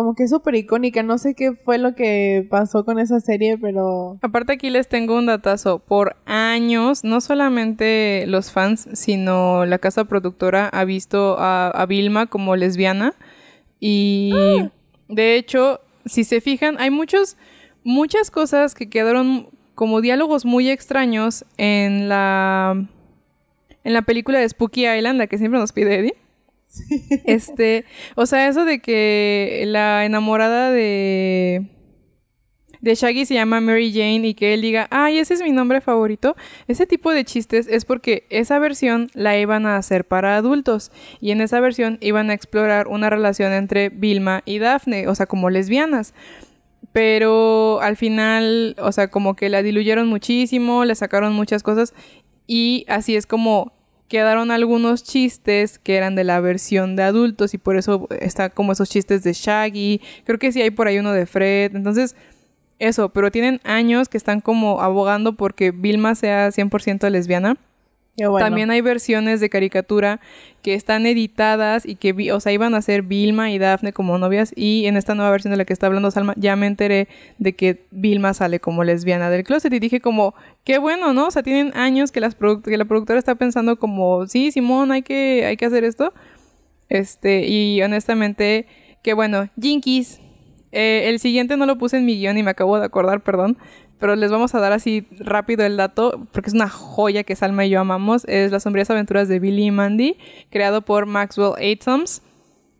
[0.00, 1.02] como que es súper icónica.
[1.02, 4.18] No sé qué fue lo que pasó con esa serie, pero.
[4.22, 5.78] Aparte, aquí les tengo un datazo.
[5.78, 12.28] Por años, no solamente los fans, sino la casa productora ha visto a, a Vilma
[12.28, 13.12] como lesbiana.
[13.78, 14.70] Y ¡Ah!
[15.08, 17.36] de hecho, si se fijan, hay muchos,
[17.84, 22.88] muchas cosas que quedaron como diálogos muy extraños en la
[23.84, 26.16] en la película de Spooky Island, la que siempre nos pide Eddie.
[27.24, 31.68] Este, o sea, eso de que la enamorada de
[32.80, 35.80] de Shaggy se llama Mary Jane y que él diga, ay, ese es mi nombre
[35.80, 36.36] favorito.
[36.66, 41.30] Ese tipo de chistes es porque esa versión la iban a hacer para adultos y
[41.30, 45.50] en esa versión iban a explorar una relación entre Vilma y Daphne, o sea, como
[45.50, 46.14] lesbianas.
[46.92, 51.94] Pero al final, o sea, como que la diluyeron muchísimo, le sacaron muchas cosas
[52.46, 53.72] y así es como
[54.10, 58.72] quedaron algunos chistes que eran de la versión de adultos y por eso está como
[58.72, 60.00] esos chistes de Shaggy.
[60.24, 61.76] Creo que sí hay por ahí uno de Fred.
[61.76, 62.16] Entonces,
[62.80, 67.56] eso, pero tienen años que están como abogando porque Vilma sea 100% lesbiana.
[68.38, 70.20] También hay versiones de caricatura
[70.62, 74.52] que están editadas y que, o sea, iban a ser Vilma y Daphne como novias.
[74.54, 77.54] Y en esta nueva versión de la que está hablando Salma, ya me enteré de
[77.54, 79.72] que Vilma sale como lesbiana del closet.
[79.72, 81.28] Y dije como, qué bueno, ¿no?
[81.28, 85.56] O sea, tienen años que, la productora está pensando como, sí, Simón, hay que, hay
[85.56, 86.12] que hacer esto.
[86.88, 88.66] Este, y honestamente,
[89.02, 89.48] qué bueno.
[89.60, 90.20] Jinkies.
[90.72, 93.58] Eh, el siguiente no lo puse en mi guion y me acabo de acordar, perdón
[94.00, 97.66] pero les vamos a dar así rápido el dato, porque es una joya que Salma
[97.66, 98.24] y yo amamos.
[98.26, 100.16] Es Las sombrías aventuras de Billy y Mandy,
[100.50, 102.22] creado por Maxwell Atoms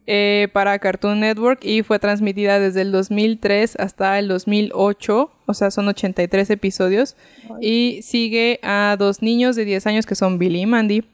[0.07, 5.71] eh, para Cartoon Network y fue transmitida desde el 2003 hasta el 2008, o sea,
[5.71, 7.17] son 83 episodios.
[7.61, 11.05] Y sigue a dos niños de 10 años que son Billy y Mandy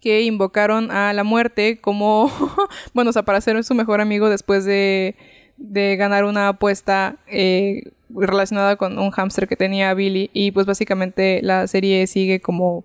[0.00, 2.30] que invocaron a la muerte como,
[2.92, 5.14] bueno, o sea, para ser su mejor amigo después de,
[5.62, 11.40] de ganar una apuesta eh, relacionada con un hámster que tenía Billy y pues básicamente
[11.42, 12.84] la serie sigue como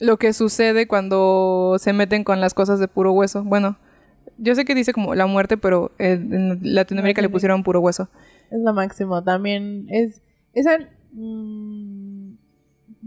[0.00, 3.44] lo que sucede cuando se meten con las cosas de puro hueso.
[3.44, 3.76] Bueno,
[4.38, 8.08] yo sé que dice como la muerte, pero en Latinoamérica le pusieron puro hueso.
[8.50, 9.22] Es lo máximo.
[9.22, 10.22] También es...
[10.54, 10.78] Esa...
[11.12, 12.36] Mm,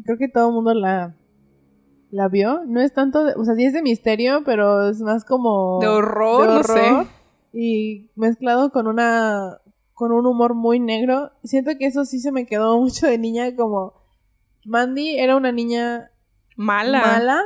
[0.05, 1.15] creo que todo el mundo la...
[2.11, 2.61] La vio.
[2.65, 3.25] No es tanto...
[3.35, 5.79] o sea, sí es de misterio, pero es más como...
[5.81, 7.07] De horror, no sé.
[7.53, 9.59] Y mezclado con una
[9.93, 11.31] con un humor muy negro.
[11.43, 13.93] Siento que eso sí se me quedó mucho de niña, como
[14.65, 16.11] Mandy era una niña
[16.55, 17.01] mala.
[17.01, 17.41] Mala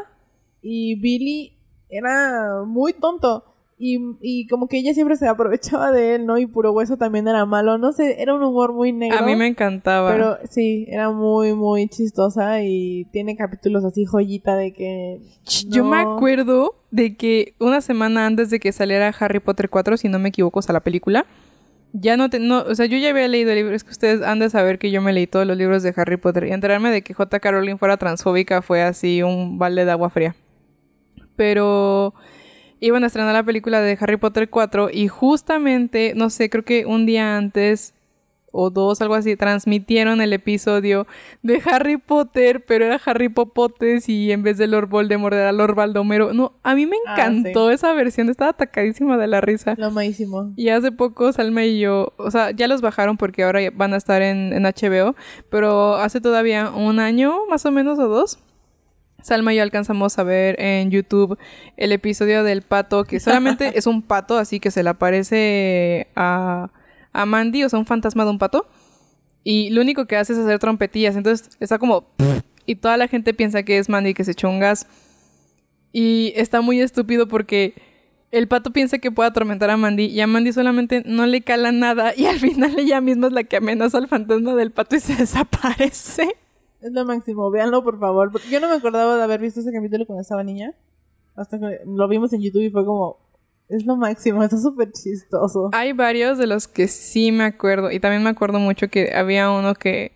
[0.62, 1.58] y Billy
[1.90, 3.51] era muy tonto.
[3.84, 6.38] Y, y, como que ella siempre se aprovechaba de él, ¿no?
[6.38, 7.80] Y puro hueso también era malo.
[7.80, 9.18] No sé, era un humor muy negro.
[9.18, 10.12] A mí me encantaba.
[10.12, 15.22] Pero sí, era muy, muy chistosa y tiene capítulos así joyita de que...
[15.68, 20.10] Yo me acuerdo de que una semana antes de que saliera Harry Potter 4, si
[20.10, 21.26] no me equivoco, o sea, la película,
[21.92, 24.38] ya no, te, no, o sea, yo ya había leído libros, es que ustedes han
[24.38, 27.02] de saber que yo me leí todos los libros de Harry Potter y enterarme de
[27.02, 27.40] que J.
[27.50, 30.36] Rowling fuera transfóbica fue así un balde de agua fría.
[31.36, 32.14] Pero
[32.82, 36.86] iban a estrenar la película de Harry Potter 4 y justamente, no sé, creo que
[36.86, 37.94] un día antes
[38.52, 41.08] o dos, algo así, transmitieron el episodio
[41.42, 45.76] de Harry Potter, pero era Harry Popotes y en vez de Lord Voldemort era Lord
[45.76, 46.34] Baldomero.
[46.34, 49.76] No, a mí me ah, encantó esa versión, estaba atacadísima de la risa.
[49.78, 50.52] Lo máximo.
[50.58, 53.98] Y hace poco Salma y yo, o sea, ya los bajaron porque ahora van a
[53.98, 55.16] estar en, en HBO,
[55.50, 58.40] pero hace todavía un año, más o menos, o dos.
[59.22, 61.38] Salma y yo alcanzamos a ver en YouTube
[61.78, 66.70] el episodio del pato, que solamente es un pato, así que se le aparece a
[67.14, 68.68] a Mandy, o sea, un fantasma de un pato.
[69.44, 71.16] Y lo único que hace es hacer trompetillas.
[71.16, 72.08] Entonces está como...
[72.66, 74.88] Y toda la gente piensa que es Mandy que se echó un gas.
[75.92, 77.74] Y está muy estúpido porque
[78.32, 81.74] el pato piensa que puede atormentar a Mandy y a Mandy solamente no le cala
[81.74, 85.02] nada y al final ella misma es la que amenaza al fantasma del pato y
[85.02, 86.38] se desaparece.
[86.82, 88.32] Es lo máximo, véanlo por favor.
[88.50, 90.72] Yo no me acordaba de haber visto ese capítulo cuando estaba niña.
[91.36, 93.18] Hasta que lo vimos en YouTube y fue como,
[93.70, 95.70] es lo máximo, está súper chistoso.
[95.74, 99.52] Hay varios de los que sí me acuerdo y también me acuerdo mucho que había
[99.52, 100.12] uno que,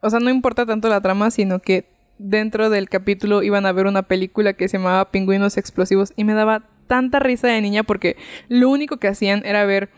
[0.00, 1.86] o sea, no importa tanto la trama, sino que
[2.18, 6.34] dentro del capítulo iban a ver una película que se llamaba Pingüinos Explosivos y me
[6.34, 8.16] daba tanta risa de niña porque
[8.48, 9.90] lo único que hacían era ver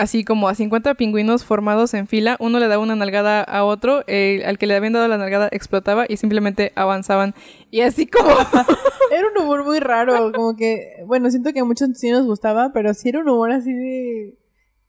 [0.00, 3.98] así como a 50 pingüinos formados en fila, uno le daba una nalgada a otro,
[3.98, 7.34] al que le habían dado la nalgada explotaba y simplemente avanzaban.
[7.70, 8.30] Y así como...
[9.10, 12.72] era un humor muy raro, como que, bueno, siento que a muchos sí nos gustaba,
[12.72, 14.38] pero sí era un humor así de...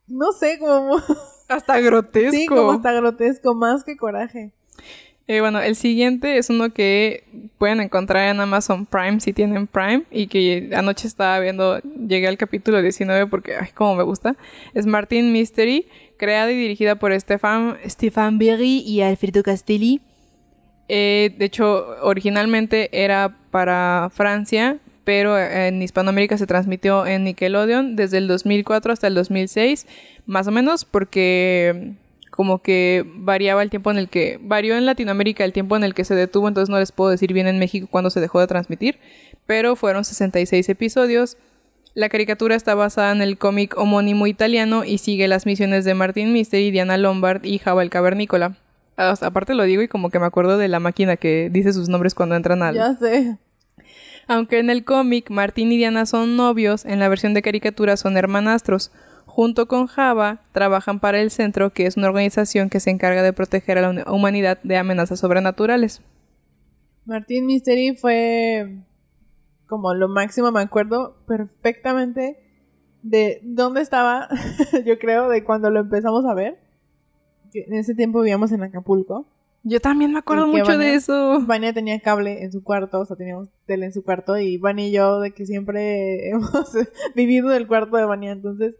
[0.07, 0.97] No sé, como...
[1.49, 2.35] Hasta grotesco.
[2.35, 4.53] Sí, como hasta grotesco, más que coraje.
[5.27, 7.23] Eh, bueno, el siguiente es uno que
[7.57, 12.37] pueden encontrar en Amazon Prime si tienen Prime y que anoche estaba viendo, llegué al
[12.37, 14.35] capítulo 19 porque, ay, como me gusta.
[14.73, 20.01] Es Martin Mystery, creada y dirigida por Stefan, Stefan Berry y Alfredo Castelli.
[20.89, 28.17] Eh, de hecho, originalmente era para Francia, pero en Hispanoamérica se transmitió en Nickelodeon desde
[28.17, 29.87] el 2004 hasta el 2006,
[30.25, 31.93] más o menos, porque
[32.41, 35.93] como que variaba el tiempo en el que varió en Latinoamérica el tiempo en el
[35.93, 38.47] que se detuvo, entonces no les puedo decir bien en México cuándo se dejó de
[38.47, 38.97] transmitir,
[39.45, 41.37] pero fueron 66 episodios.
[41.93, 46.33] La caricatura está basada en el cómic homónimo italiano y sigue las misiones de Martin
[46.33, 48.57] Mystery, Diana Lombard y Java el Cavernícola.
[48.97, 52.15] Aparte lo digo y como que me acuerdo de la máquina que dice sus nombres
[52.15, 52.73] cuando entran al...
[52.73, 53.37] Ya sé.
[54.27, 58.17] Aunque en el cómic Martín y Diana son novios, en la versión de caricatura son
[58.17, 58.91] hermanastros.
[59.33, 63.31] Junto con Java, trabajan para el Centro, que es una organización que se encarga de
[63.31, 66.01] proteger a la humanidad de amenazas sobrenaturales.
[67.05, 68.83] Martín Mystery fue
[69.67, 72.43] como lo máximo, me acuerdo perfectamente
[73.03, 74.27] de dónde estaba,
[74.85, 76.59] yo creo, de cuando lo empezamos a ver.
[77.53, 79.27] En ese tiempo vivíamos en Acapulco.
[79.63, 81.39] Yo también me acuerdo mucho de eso.
[81.45, 84.89] Vania tenía cable en su cuarto, o sea, teníamos tele en su cuarto y Vania
[84.89, 86.75] y yo de que siempre hemos
[87.15, 88.75] vivido en el cuarto de Vania, entonces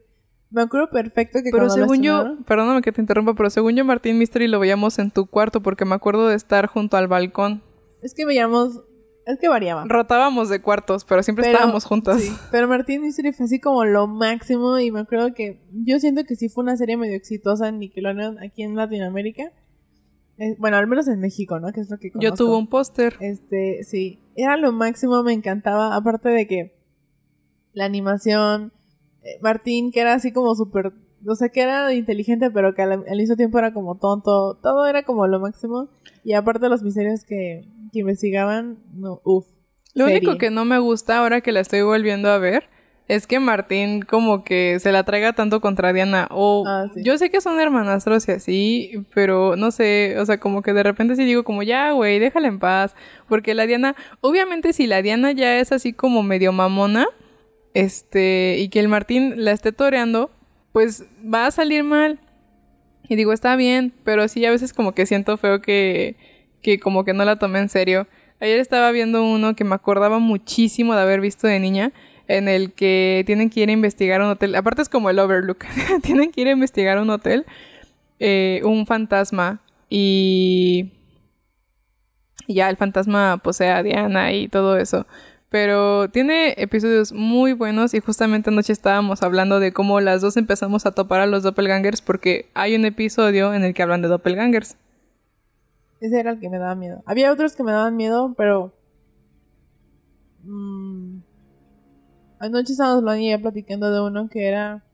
[0.51, 4.17] me acuerdo perfecto que Pero según yo, perdóname que te interrumpa, pero según yo Martín
[4.17, 7.63] Mystery lo veíamos en tu cuarto porque me acuerdo de estar junto al balcón.
[8.01, 8.81] Es que veíamos
[9.25, 9.85] es que variaba.
[9.87, 12.21] Rotábamos de cuartos, pero siempre estábamos juntas.
[12.21, 16.23] Sí, pero Martín Mystery fue así como lo máximo y me acuerdo que yo siento
[16.23, 19.51] que sí fue una serie medio exitosa en Nickelodeon aquí en Latinoamérica.
[20.37, 21.71] Eh, bueno, al menos en México, ¿no?
[21.71, 23.15] Que es lo que Yo tuve un póster.
[23.19, 26.75] Este, sí, era lo máximo, me encantaba, aparte de que
[27.73, 28.73] la animación,
[29.41, 30.93] Martín, que era así como súper,
[31.27, 35.03] o sea, que era inteligente, pero que al, mismo tiempo era como tonto, todo era
[35.03, 35.89] como lo máximo.
[36.23, 39.45] Y aparte los misterios que, investigaban, no, uff.
[39.93, 42.69] Lo único que no me gusta ahora que la estoy volviendo a ver
[43.11, 46.29] es que Martín como que se la traiga tanto contra Diana.
[46.31, 50.61] O ah, yo sé que son hermanastros y así, pero no sé, o sea, como
[50.61, 52.95] que de repente sí digo como ya, güey, déjala en paz.
[53.27, 57.05] Porque la Diana, obviamente si la Diana ya es así como medio mamona,
[57.73, 60.31] este, y que el Martín la esté toreando,
[60.71, 62.19] pues va a salir mal.
[63.07, 66.15] Y digo, está bien, pero sí a veces como que siento feo que,
[66.61, 68.07] que como que no la tomé en serio.
[68.39, 71.91] Ayer estaba viendo uno que me acordaba muchísimo de haber visto de niña,
[72.27, 74.55] en el que tienen que ir a investigar un hotel.
[74.55, 75.65] Aparte es como el Overlook.
[76.03, 77.45] tienen que ir a investigar un hotel,
[78.19, 80.91] eh, un fantasma y...
[82.47, 85.05] y ya el fantasma posee a Diana y todo eso.
[85.51, 90.85] Pero tiene episodios muy buenos y justamente anoche estábamos hablando de cómo las dos empezamos
[90.85, 94.77] a topar a los doppelgangers porque hay un episodio en el que hablan de doppelgangers.
[95.99, 97.03] Ese era el que me daba miedo.
[97.05, 98.73] Había otros que me daban miedo, pero...
[100.45, 101.19] Mm,
[102.39, 104.85] anoche estábamos hablando platicando de uno que era...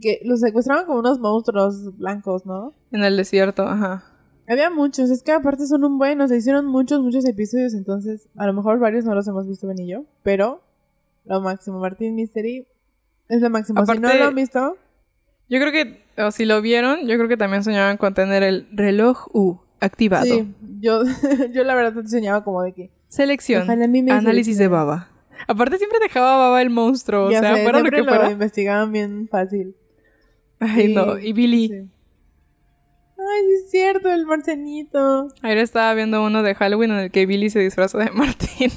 [0.00, 2.72] Que los secuestraban como unos monstruos blancos, ¿no?
[2.90, 4.07] En el desierto, ajá.
[4.48, 8.46] Había muchos, es que aparte son un buen, se hicieron muchos, muchos episodios, entonces a
[8.46, 10.62] lo mejor varios no los hemos visto Ben y yo, pero
[11.26, 12.66] lo máximo, Martín Mystery
[13.28, 13.84] es lo máximo.
[13.84, 14.76] si no lo han visto...
[15.50, 18.68] Yo creo que, o si lo vieron, yo creo que también soñaban con tener el
[18.72, 20.24] reloj U activado.
[20.24, 21.02] Sí, yo,
[21.52, 22.90] yo la verdad soñaba como de que...
[23.08, 25.08] Selección, análisis de baba.
[25.46, 29.76] Aparte siempre dejaba baba el monstruo, o sea, fuera lo que lo investigaban bien fácil.
[30.58, 31.90] Ay, no, y Billy...
[33.30, 35.28] Ay, sí es cierto, el marcenito.
[35.42, 38.70] Ayer estaba viendo uno de Halloween en el que Billy se disfraza de Martín.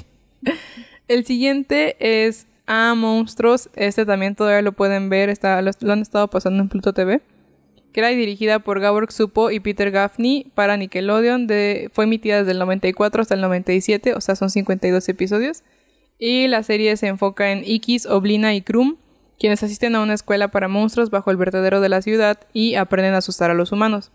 [1.08, 3.70] el siguiente es A Monstruos.
[3.74, 5.30] Este también todavía lo pueden ver.
[5.30, 7.22] Está, lo, han estado pasando en Pluto TV.
[7.92, 11.46] que era dirigida por Gabor Supo y Peter Gaffney para Nickelodeon.
[11.46, 15.62] De, fue emitida desde el 94 hasta el 97, o sea, son 52 episodios.
[16.18, 18.96] Y la serie se enfoca en Ikis, Oblina y Krum,
[19.38, 23.14] quienes asisten a una escuela para monstruos bajo el vertedero de la ciudad y aprenden
[23.14, 24.12] a asustar a los humanos.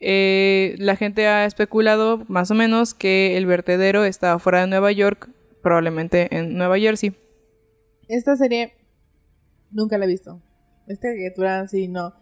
[0.00, 4.90] Eh, la gente ha especulado más o menos que el vertedero está fuera de Nueva
[4.92, 5.30] York,
[5.62, 7.14] probablemente en Nueva Jersey.
[8.08, 8.72] Esta serie
[9.70, 10.40] nunca la he visto.
[10.86, 12.14] Esta criatura sí, no.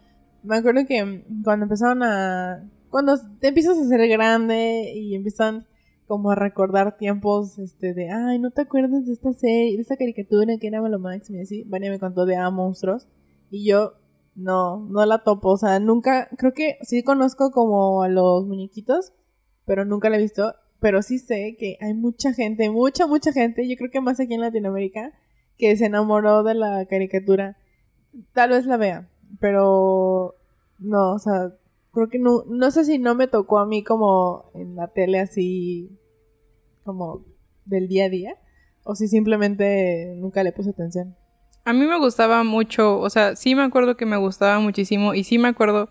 [0.43, 2.69] Me acuerdo que cuando empezaron a...
[2.89, 5.65] Cuando te empiezas a ser grande y empiezan
[6.07, 9.95] como a recordar tiempos este de, ay, ¿no te acuerdas de esta serie, de esta
[9.95, 11.29] caricatura que era Malo Max?
[11.29, 13.07] Y así, Vania me contó de A Monstruos.
[13.51, 13.93] Y yo,
[14.39, 15.49] no, no la topo.
[15.49, 19.13] O sea, nunca, creo que sí conozco como a los muñequitos,
[19.65, 20.55] pero nunca la he visto.
[20.79, 24.33] Pero sí sé que hay mucha gente, mucha, mucha gente, yo creo que más aquí
[24.33, 25.11] en Latinoamérica,
[25.57, 27.57] que se enamoró de la caricatura.
[28.33, 29.09] Tal vez la vea,
[29.41, 30.35] pero
[30.79, 31.53] no, o sea,
[31.91, 35.19] creo que no, no sé si no me tocó a mí como en la tele
[35.19, 35.99] así,
[36.85, 37.25] como
[37.65, 38.37] del día a día,
[38.83, 41.17] o si simplemente nunca le puse atención.
[41.69, 45.23] A mí me gustaba mucho, o sea, sí me acuerdo que me gustaba muchísimo y
[45.23, 45.87] sí me acuerdo,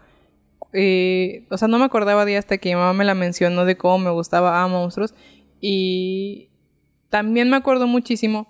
[0.72, 3.76] eh, o sea, no me acordaba de hasta que mi mamá me la mencionó de
[3.76, 5.14] cómo me gustaba a monstruos
[5.60, 6.50] y
[7.10, 8.48] también me acuerdo muchísimo.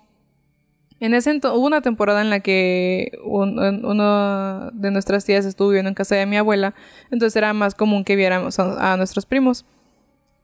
[0.99, 5.93] En ese hubo una temporada en la que uno de nuestras tías estuvo viviendo en
[5.93, 6.73] casa de mi abuela,
[7.11, 9.67] entonces era más común que viéramos a nuestros primos.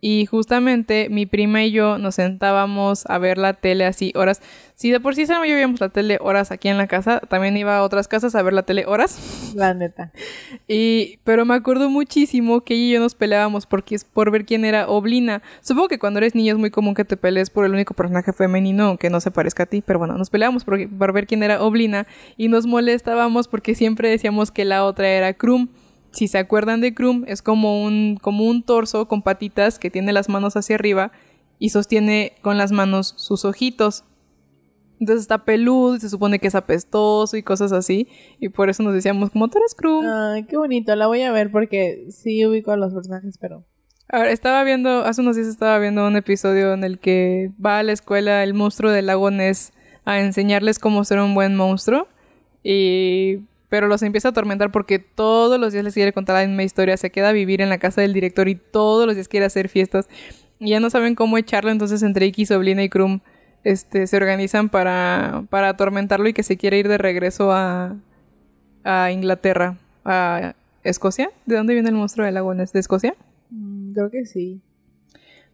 [0.08, 4.40] Y justamente mi prima y yo nos sentábamos a ver la tele así horas.
[4.76, 7.76] Si de por sí yo veíamos la tele horas aquí en la casa, también iba
[7.76, 9.54] a otras casas a ver la tele horas.
[9.56, 10.12] La neta.
[10.68, 14.64] Y, pero me acuerdo muchísimo que ella y yo nos peleábamos porque, por ver quién
[14.64, 15.42] era Oblina.
[15.62, 18.32] Supongo que cuando eres niño es muy común que te pelees por el único personaje
[18.32, 19.82] femenino que no se parezca a ti.
[19.84, 22.06] Pero bueno, nos peleábamos por, por ver quién era Oblina
[22.38, 25.70] y nos molestábamos porque siempre decíamos que la otra era Krum
[26.16, 30.14] si se acuerdan de Krum, es como un, como un torso con patitas que tiene
[30.14, 31.12] las manos hacia arriba
[31.60, 34.06] y sostiene con las manos sus ojitos.
[35.00, 38.08] Entonces está peludo y se supone que es apestoso y cosas así.
[38.40, 40.06] Y por eso nos decíamos, como tú eres Krum.
[40.06, 40.96] Ay, qué bonito.
[40.96, 43.66] La voy a ver porque sí ubico a los personajes, pero...
[44.08, 47.84] Ahora, estaba viendo, hace unos días estaba viendo un episodio en el que va a
[47.84, 49.74] la escuela el monstruo del lago Ness
[50.06, 52.08] a enseñarles cómo ser un buen monstruo.
[52.64, 53.40] Y
[53.76, 56.96] pero los empieza a atormentar porque todos los días les quiere contar la misma historia,
[56.96, 59.68] se queda a vivir en la casa del director y todos los días quiere hacer
[59.68, 60.08] fiestas
[60.60, 63.20] y ya no saben cómo echarlo, entonces entre Iki, Soblina y Krum
[63.66, 67.98] este, se organizan para, para atormentarlo y que se quiere ir de regreso a,
[68.86, 71.30] a Inglaterra, a Escocia.
[71.46, 72.56] ¿De dónde viene el monstruo del lago?
[72.56, 73.14] ¿De Escocia?
[73.50, 74.62] Mm, creo que sí.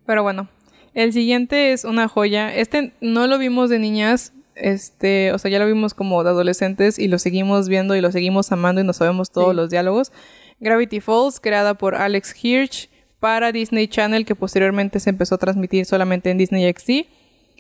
[0.05, 0.47] Pero bueno,
[0.93, 2.53] el siguiente es una joya.
[2.53, 4.31] Este no lo vimos de niñas,
[4.61, 8.11] este, o sea, ya lo vimos como de adolescentes y lo seguimos viendo y lo
[8.11, 10.11] seguimos amando y nos sabemos todos los diálogos.
[10.59, 15.85] Gravity Falls, creada por Alex Hirsch para Disney Channel, que posteriormente se empezó a transmitir
[15.85, 17.07] solamente en Disney XD.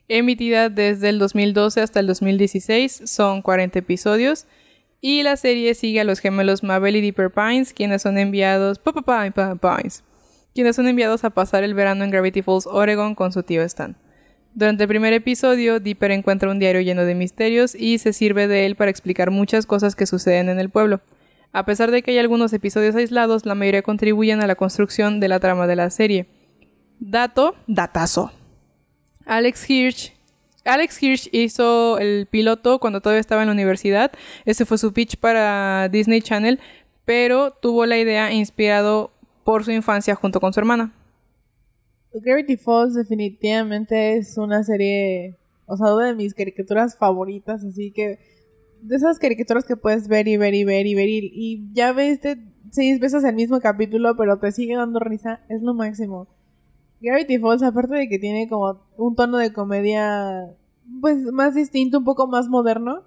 [0.07, 4.45] Emitida desde el 2012 hasta el 2016, son 40 episodios.
[5.01, 8.79] Y la serie sigue a los gemelos Mabel y Dipper Pines, quienes son enviados.
[8.79, 10.03] Pines,
[10.53, 13.97] quienes son enviados a pasar el verano en Gravity Falls, Oregon, con su tío Stan.
[14.53, 18.65] Durante el primer episodio, Dipper encuentra un diario lleno de misterios y se sirve de
[18.65, 20.99] él para explicar muchas cosas que suceden en el pueblo.
[21.53, 25.29] A pesar de que hay algunos episodios aislados, la mayoría contribuyen a la construcción de
[25.29, 26.27] la trama de la serie.
[26.99, 28.31] Dato, datazo.
[29.25, 30.13] Alex Hirsch.
[30.65, 34.11] Alex Hirsch hizo el piloto cuando todavía estaba en la universidad.
[34.45, 36.59] Ese fue su pitch para Disney Channel,
[37.05, 39.11] pero tuvo la idea inspirado
[39.43, 40.93] por su infancia junto con su hermana.
[42.13, 48.19] Gravity Falls definitivamente es una serie, o sea, una de mis caricaturas favoritas, así que
[48.81, 52.19] de esas caricaturas que puedes ver y ver y ver y ver y, ya ves
[52.71, 56.27] seis veces el mismo capítulo, pero te sigue dando risa, es lo máximo.
[56.99, 60.53] Gravity Falls, aparte de que tiene como un tono de comedia,
[60.99, 63.03] pues más distinto, un poco más moderno,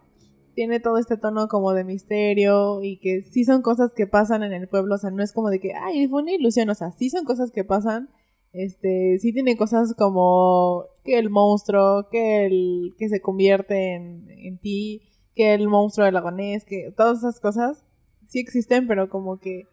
[0.55, 4.52] tiene todo este tono como de misterio y que sí son cosas que pasan en
[4.52, 6.92] el pueblo, o sea, no es como de que, ay, fue una ilusión, o sea,
[6.92, 8.09] sí son cosas que pasan
[8.55, 15.02] este, sí tiene cosas como que el monstruo, que el que se convierte en, ti,
[15.34, 17.84] que el monstruo del agonés, que todas esas cosas
[18.28, 19.66] sí existen, pero como que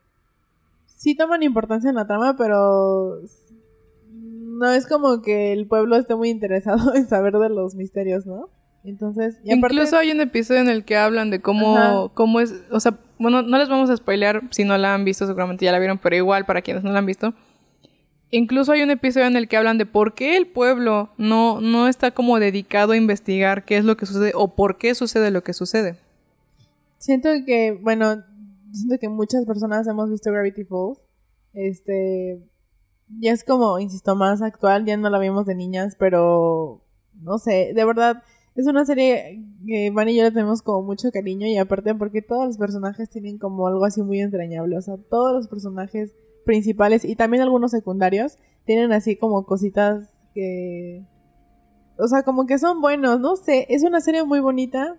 [0.88, 3.22] sí toman importancia en la trama, pero
[4.10, 8.50] no es como que el pueblo esté muy interesado en saber de los misterios, ¿no?
[8.84, 12.98] Entonces, incluso hay un episodio en el que hablan de cómo, cómo es, o sea,
[13.20, 16.00] bueno, no les vamos a spoilear si no la han visto, seguramente ya la vieron,
[16.00, 17.36] pero igual para quienes no la han visto,
[18.32, 21.90] Incluso hay un episodio en el que hablan de por qué el pueblo no, no
[21.90, 25.44] está como dedicado a investigar qué es lo que sucede o por qué sucede lo
[25.44, 25.98] que sucede.
[26.98, 28.24] Siento que, bueno,
[28.72, 31.00] siento que muchas personas hemos visto Gravity Falls.
[31.54, 32.42] Este,
[33.20, 36.82] ya es como, insisto, más actual, ya no la vimos de niñas, pero
[37.22, 38.24] no sé, de verdad,
[38.56, 42.22] es una serie que Van y yo le tenemos como mucho cariño y aparte porque
[42.22, 46.14] todos los personajes tienen como algo así muy entrañable, o sea, todos los personajes
[46.46, 51.06] principales y también algunos secundarios tienen así como cositas que...
[51.98, 54.98] O sea, como que son buenos, no sé, es una serie muy bonita,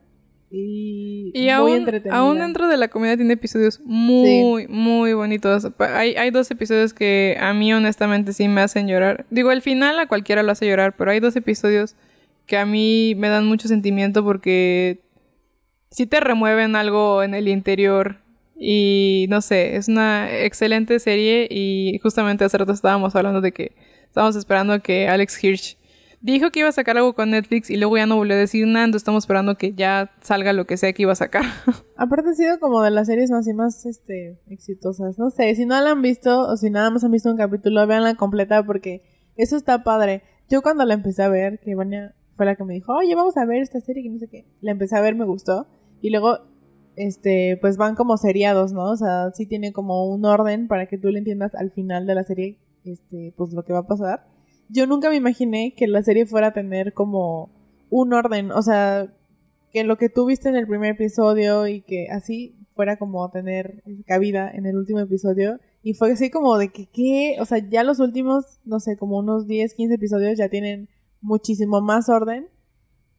[0.54, 2.18] y, muy aún, entretenida.
[2.18, 5.66] aún dentro de la comedia tiene episodios muy, muy bonitos.
[5.78, 9.24] Hay, hay dos episodios que a mí honestamente sí me hacen llorar.
[9.30, 11.96] Digo, el final a cualquiera lo hace llorar, pero hay dos episodios
[12.44, 15.00] que a mí me dan mucho sentimiento porque
[15.90, 18.18] sí te remueven algo en el interior.
[18.64, 23.74] Y no sé, es una excelente serie y justamente hace rato estábamos hablando de que
[24.04, 25.76] estábamos esperando que Alex Hirsch
[26.20, 28.64] dijo que iba a sacar algo con Netflix y luego ya no volvió a decir
[28.68, 31.42] nada, entonces estamos esperando que ya salga lo que sea que iba a sacar.
[31.96, 35.18] Aparte ha sido como de las series más y más este, exitosas.
[35.18, 37.84] No sé, si no la han visto o si nada más han visto un capítulo,
[37.88, 39.02] véanla completa porque
[39.34, 40.22] eso está padre.
[40.48, 43.36] Yo cuando la empecé a ver, que Vania fue la que me dijo, oye, vamos
[43.36, 44.46] a ver esta serie que no sé qué.
[44.60, 45.66] La empecé a ver, me gustó.
[46.00, 46.51] Y luego,
[46.96, 48.90] este, pues van como seriados, ¿no?
[48.90, 52.14] O sea, sí tiene como un orden para que tú le entiendas al final de
[52.14, 54.32] la serie, este, pues lo que va a pasar
[54.72, 57.50] yo nunca me imaginé que la serie fuera a tener como
[57.90, 59.12] un orden, o sea,
[59.70, 63.30] que lo que tú viste en el primer episodio y que así fuera como a
[63.30, 65.60] tener cabida en el último episodio.
[65.82, 67.36] Y fue así como de que, ¿qué?
[67.40, 70.88] O sea, ya los últimos, no sé, como unos 10, 15 episodios ya tienen
[71.20, 72.48] muchísimo más orden.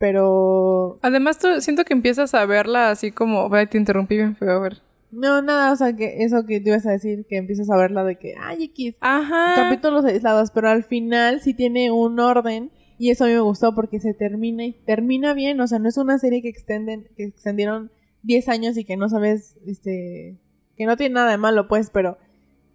[0.04, 1.00] Pero...
[1.02, 3.48] Además, tú, siento que empiezas a verla así como...
[3.48, 4.82] Vaya, te interrumpí bien feo, a ver.
[5.12, 8.04] No, nada, o sea, que eso que te ibas a decir, que empiezas a verla
[8.04, 9.54] de que, ay, X, Ajá.
[9.56, 13.74] capítulos aislados, pero al final sí tiene un orden y eso a mí me gustó
[13.74, 17.24] porque se termina y termina bien, o sea, no es una serie que extenden, que
[17.24, 17.90] extendieron
[18.24, 20.38] 10 años y que no sabes, este,
[20.76, 22.18] que no tiene nada de malo, pues, pero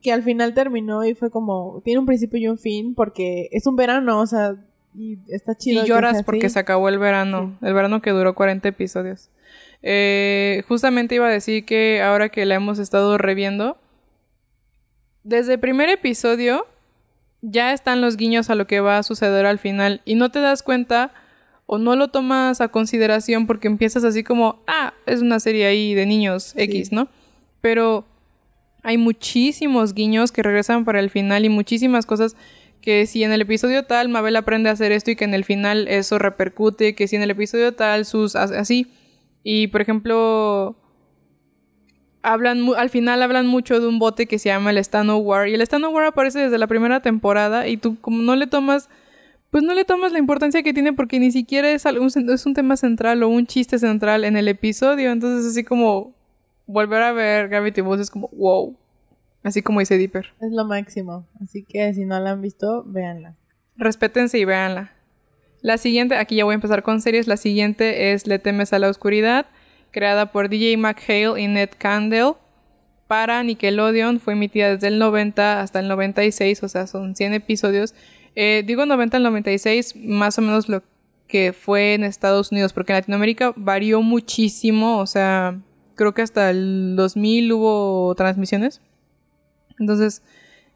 [0.00, 3.66] que al final terminó y fue como, tiene un principio y un fin porque es
[3.66, 4.64] un verano, o sea,
[4.98, 5.84] y está chido.
[5.84, 9.30] Y lloras porque se acabó el verano, el verano que duró 40 episodios.
[9.82, 13.78] Eh, justamente iba a decir que ahora que la hemos estado reviendo,
[15.22, 16.66] desde el primer episodio
[17.42, 20.40] ya están los guiños a lo que va a suceder al final y no te
[20.40, 21.12] das cuenta
[21.66, 25.94] o no lo tomas a consideración porque empiezas así como, ah, es una serie ahí
[25.94, 27.08] de niños X, ¿no?
[27.60, 28.04] Pero
[28.82, 32.34] hay muchísimos guiños que regresan para el final y muchísimas cosas
[32.80, 35.44] que si en el episodio tal Mabel aprende a hacer esto y que en el
[35.44, 38.86] final eso repercute, que si en el episodio tal sus así
[39.42, 40.76] y por ejemplo,
[42.22, 45.48] hablan al final hablan mucho de un bote que se llama el War.
[45.48, 48.88] Y el War aparece desde la primera temporada y tú como no le tomas...
[49.50, 52.52] Pues no le tomas la importancia que tiene porque ni siquiera es, algún, es un
[52.52, 55.10] tema central o un chiste central en el episodio.
[55.10, 56.12] Entonces así como
[56.66, 58.76] volver a ver Gravity Falls es como wow.
[59.48, 60.34] Así como dice Dipper.
[60.42, 61.26] Es lo máximo.
[61.42, 63.34] Así que si no la han visto, véanla.
[63.76, 64.92] Respétense y véanla.
[65.62, 67.26] La siguiente, aquí ya voy a empezar con series.
[67.26, 69.46] La siguiente es Le temes a la oscuridad,
[69.90, 72.34] creada por DJ McHale y Ned Candle
[73.06, 74.20] para Nickelodeon.
[74.20, 77.94] Fue emitida desde el 90 hasta el 96, o sea, son 100 episodios.
[78.34, 80.82] Eh, digo 90 al 96, más o menos lo
[81.26, 85.58] que fue en Estados Unidos, porque en Latinoamérica varió muchísimo, o sea,
[85.94, 88.82] creo que hasta el 2000 hubo transmisiones.
[89.78, 90.22] Entonces,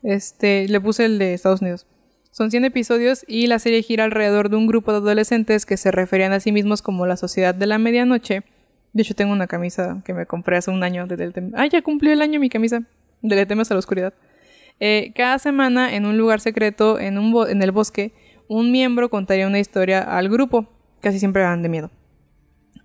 [0.03, 1.87] este, le puse el de Estados Unidos.
[2.31, 5.91] Son 100 episodios y la serie gira alrededor de un grupo de adolescentes que se
[5.91, 8.43] referían a sí mismos como la Sociedad de la Medianoche.
[8.95, 12.13] De hecho, tengo una camisa que me compré hace un año de Ah, ya cumplió
[12.13, 12.83] el año mi camisa.
[13.21, 14.15] De Le temes a la oscuridad.
[14.81, 18.13] Eh, cada semana, en un lugar secreto, en, un en el bosque,
[18.49, 20.67] un miembro contaría una historia al grupo.
[21.01, 21.91] Casi siempre van de miedo.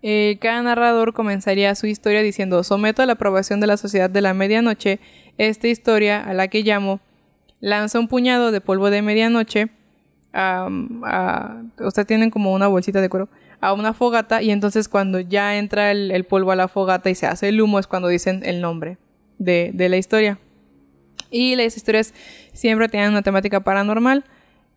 [0.03, 4.22] Eh, cada narrador comenzaría su historia diciendo: Someto a la aprobación de la Sociedad de
[4.22, 4.99] la Medianoche
[5.38, 6.99] esta historia a la que llamo
[7.59, 9.69] lanza un puñado de polvo de medianoche,
[10.33, 13.29] o sea, tienen como una bolsita de cuero,
[13.59, 17.25] a una fogata y entonces cuando ya entra el, polvo a la fogata y se
[17.25, 18.97] hace el humo es cuando dicen el nombre
[19.39, 20.39] de, la historia.
[21.29, 22.13] Y las historias
[22.53, 24.23] siempre tienen una temática paranormal.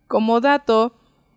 [0.07, 0.93] Como dato,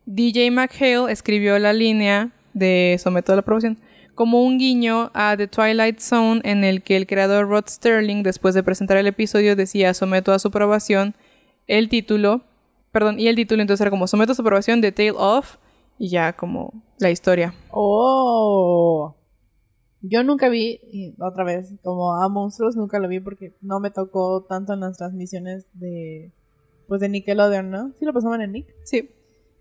[0.06, 3.78] DJ McHale escribió la línea de Someto a la aprobación
[4.14, 8.54] como un guiño a The Twilight Zone en el que el creador Rod Sterling, después
[8.54, 11.14] de presentar el episodio, decía someto a su aprobación
[11.66, 12.42] el título,
[12.92, 15.56] perdón, y el título entonces era como someto a su aprobación de Tale of
[15.98, 17.54] y ya como la historia.
[17.70, 19.16] Oh.
[20.02, 20.80] Yo nunca vi,
[21.18, 24.98] otra vez, como a monstruos, nunca lo vi porque no me tocó tanto en las
[24.98, 26.30] transmisiones de,
[26.86, 27.92] pues de Nickelodeon, ¿no?
[27.98, 28.66] ¿Sí lo pasaban en Nick?
[28.84, 29.10] Sí.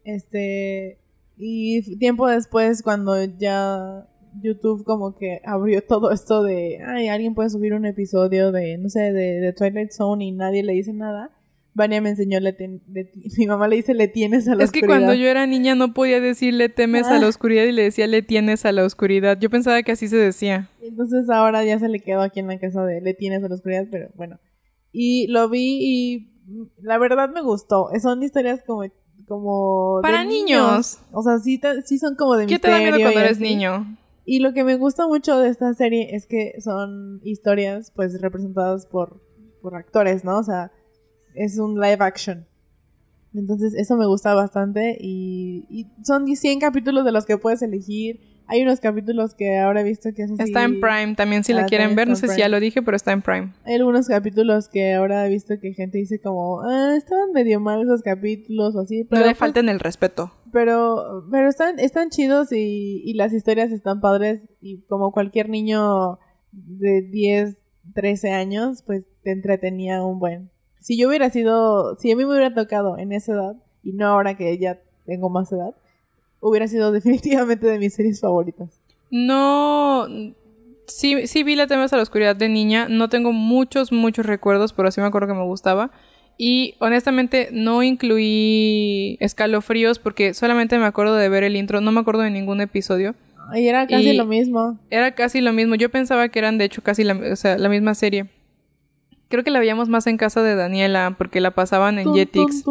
[0.03, 0.99] Este,
[1.37, 4.05] y tiempo después, cuando ya
[4.41, 8.89] YouTube como que abrió todo esto de, ay, alguien puede subir un episodio de, no
[8.89, 11.31] sé, de, de Twilight Zone y nadie le dice nada.
[11.75, 12.55] Vania me enseñó, le
[13.37, 14.75] mi mamá le dice, le tienes a la oscuridad.
[14.75, 17.29] Es que cuando yo era niña no podía decirle temes a la ah.
[17.29, 19.39] oscuridad y le decía, le tienes a la oscuridad.
[19.39, 20.69] Yo pensaba que así se decía.
[20.81, 23.55] Entonces ahora ya se le quedó aquí en la casa de, le tienes a la
[23.55, 24.39] oscuridad, pero bueno.
[24.91, 26.29] Y lo vi y
[26.81, 27.89] la verdad me gustó.
[27.99, 28.83] Son historias como...
[29.27, 30.99] como Para niños.
[31.11, 33.97] O sea, sí, sí son como de ¿Qué te da miedo cuando eres niño?
[34.25, 38.85] Y lo que me gusta mucho de esta serie es que son historias pues representadas
[38.85, 39.21] por,
[39.61, 40.37] por actores, ¿no?
[40.39, 40.71] O sea
[41.35, 42.45] es un live action.
[43.33, 48.19] Entonces eso me gusta bastante y, son 100 capítulos de los que puedes elegir.
[48.47, 50.43] Hay unos capítulos que ahora he visto que es así.
[50.43, 52.07] Está en Prime también si la ah, quieren ver.
[52.07, 53.53] No sé si ya lo dije, pero está en Prime.
[53.65, 57.81] Hay algunos capítulos que ahora he visto que gente dice como, ah, estaban medio mal
[57.81, 59.05] esos capítulos o así.
[59.05, 60.33] Pero no le pues falten el respeto.
[60.51, 66.19] Pero, pero están, están chidos y, y las historias están padres y como cualquier niño
[66.51, 67.57] de 10,
[67.95, 72.31] 13 años, pues te entretenía un buen si yo hubiera sido, si a mí me
[72.31, 75.73] hubiera tocado en esa edad, y no ahora que ya tengo más edad,
[76.43, 78.79] hubiera sido definitivamente de mis series favoritas.
[79.09, 80.07] No,
[80.87, 84.73] sí, sí vi la temas a la oscuridad de niña, no tengo muchos, muchos recuerdos,
[84.73, 85.91] pero sí me acuerdo que me gustaba.
[86.37, 91.99] Y honestamente no incluí escalofríos porque solamente me acuerdo de ver el intro, no me
[91.99, 93.15] acuerdo de ningún episodio.
[93.55, 94.79] Y era casi lo mismo.
[94.89, 95.75] Era casi lo mismo.
[95.75, 98.29] Yo pensaba que eran de hecho casi la, o sea, la misma serie.
[99.27, 102.63] Creo que la veíamos más en casa de Daniela porque la pasaban en Jetix.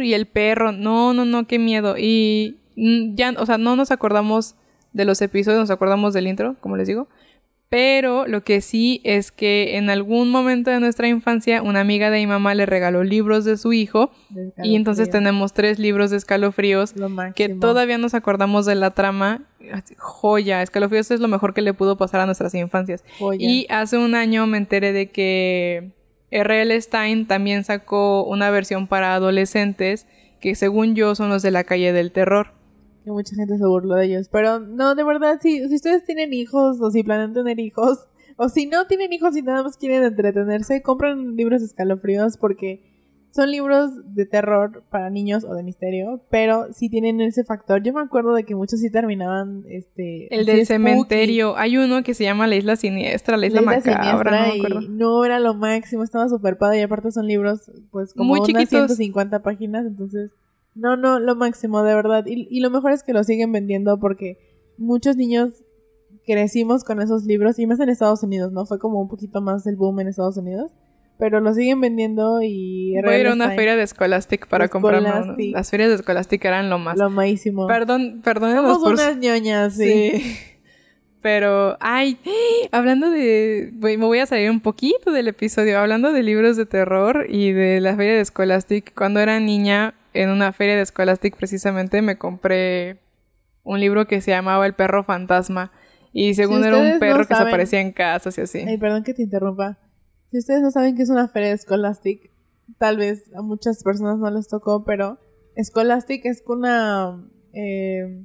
[0.00, 1.96] Y el perro, no, no, no, qué miedo.
[1.98, 4.54] Y mm, ya, o sea, no nos acordamos
[4.92, 7.08] de los episodios, nos acordamos del intro, como les digo.
[7.68, 12.20] Pero lo que sí es que en algún momento de nuestra infancia una amiga de
[12.20, 14.12] mi mamá le regaló libros de su hijo
[14.62, 16.94] y entonces tenemos tres libros de escalofríos
[17.34, 19.42] que todavía nos acordamos de la trama.
[19.96, 23.02] Joya, escalofríos es lo mejor que le pudo pasar a nuestras infancias.
[23.38, 25.90] Y hace un año me enteré de que
[26.34, 26.80] R.L.
[26.80, 30.06] Stein también sacó una versión para adolescentes
[30.40, 32.48] que según yo son los de la calle del terror
[33.04, 34.28] que mucha gente se burló de ellos.
[34.28, 38.48] Pero no, de verdad, si, si ustedes tienen hijos o si planean tener hijos, o
[38.48, 42.93] si no tienen hijos y nada más quieren entretenerse, compren libros escalofríos porque
[43.34, 47.82] son libros de terror para niños o de misterio, pero sí tienen ese factor.
[47.82, 51.56] Yo me acuerdo de que muchos sí terminaban este el del cementerio.
[51.56, 55.54] Hay uno que se llama La Isla Siniestra, La Isla, Macabra, no, no era lo
[55.54, 60.30] máximo, estaba súper padre y aparte son libros pues como Muy unas 150 páginas, entonces
[60.76, 62.24] no, no, lo máximo, de verdad.
[62.26, 64.38] Y, y lo mejor es que lo siguen vendiendo porque
[64.78, 65.64] muchos niños
[66.24, 68.64] crecimos con esos libros, y más en Estados Unidos, ¿no?
[68.64, 70.72] Fue como un poquito más el boom en Estados Unidos.
[71.16, 72.94] Pero lo siguen vendiendo y...
[73.02, 75.36] Voy a ir a una feria de Scholastic para comprarlo.
[75.38, 76.98] Las ferias de Scholastic eran lo más.
[76.98, 77.68] Lo máximo.
[77.68, 78.54] Perdón, perdón.
[78.56, 80.36] Somos unas ñoñas, sí.
[81.22, 82.18] Pero, ay,
[82.72, 83.70] hablando de...
[83.74, 85.78] Me voy a salir un poquito del episodio.
[85.78, 88.92] Hablando de libros de terror y de la feria de Scholastic.
[88.94, 92.98] Cuando era niña en una feria de Scholastic precisamente me compré
[93.62, 95.70] un libro que se llamaba El perro fantasma.
[96.12, 98.58] Y según era un perro que se aparecía en casas y así.
[98.58, 99.78] Ay, perdón que te interrumpa.
[100.34, 102.32] Si ustedes no saben qué es una feria de Scholastic,
[102.78, 105.20] tal vez a muchas personas no les tocó, pero
[105.56, 107.24] Scholastic es una...
[107.52, 108.24] Eh,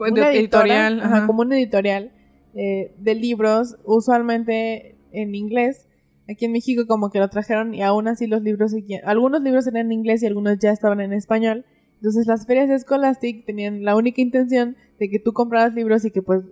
[0.00, 1.26] una editorial.
[1.26, 2.10] como una editorial
[2.54, 5.88] eh, de libros, usualmente en inglés,
[6.26, 8.72] Aquí en México como que lo trajeron y aún así los libros,
[9.04, 11.66] algunos libros eran en inglés y algunos ya estaban en español.
[11.96, 16.10] Entonces las ferias de Scholastic tenían la única intención de que tú compraras libros y
[16.10, 16.44] que pues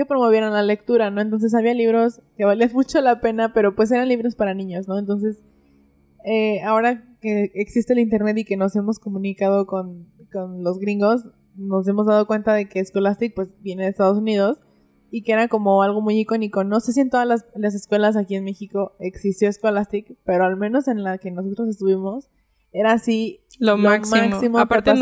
[0.00, 1.20] que promovieran la lectura, ¿no?
[1.20, 4.98] Entonces había libros que valían mucho la pena, pero pues eran libros para niños, ¿no?
[4.98, 5.42] Entonces
[6.24, 11.26] eh, ahora que existe el internet y que nos hemos comunicado con, con los gringos,
[11.54, 14.58] nos hemos dado cuenta de que Scholastic pues viene de Estados Unidos
[15.10, 16.64] y que era como algo muy icónico.
[16.64, 20.88] No sé si en todas las, escuelas aquí en México existió Scholastic, pero al menos
[20.88, 22.30] en la que nosotros estuvimos
[22.72, 24.58] era así lo, máximo.
[24.58, 24.92] Aparte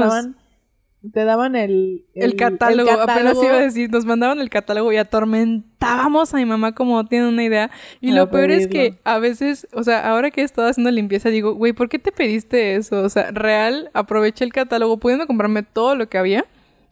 [1.12, 6.34] te daban el, el, catálogo, apenas iba a decir, nos mandaban el catálogo y atormentábamos
[6.34, 7.70] a mi mamá como tiene una idea.
[8.01, 11.30] Y lo peor es que a veces, o sea, ahora que he estado haciendo limpieza,
[11.30, 13.03] digo, güey, ¿por qué te pediste eso?
[13.03, 16.44] O sea, real, aproveché el catálogo, pudiendo comprarme todo lo que había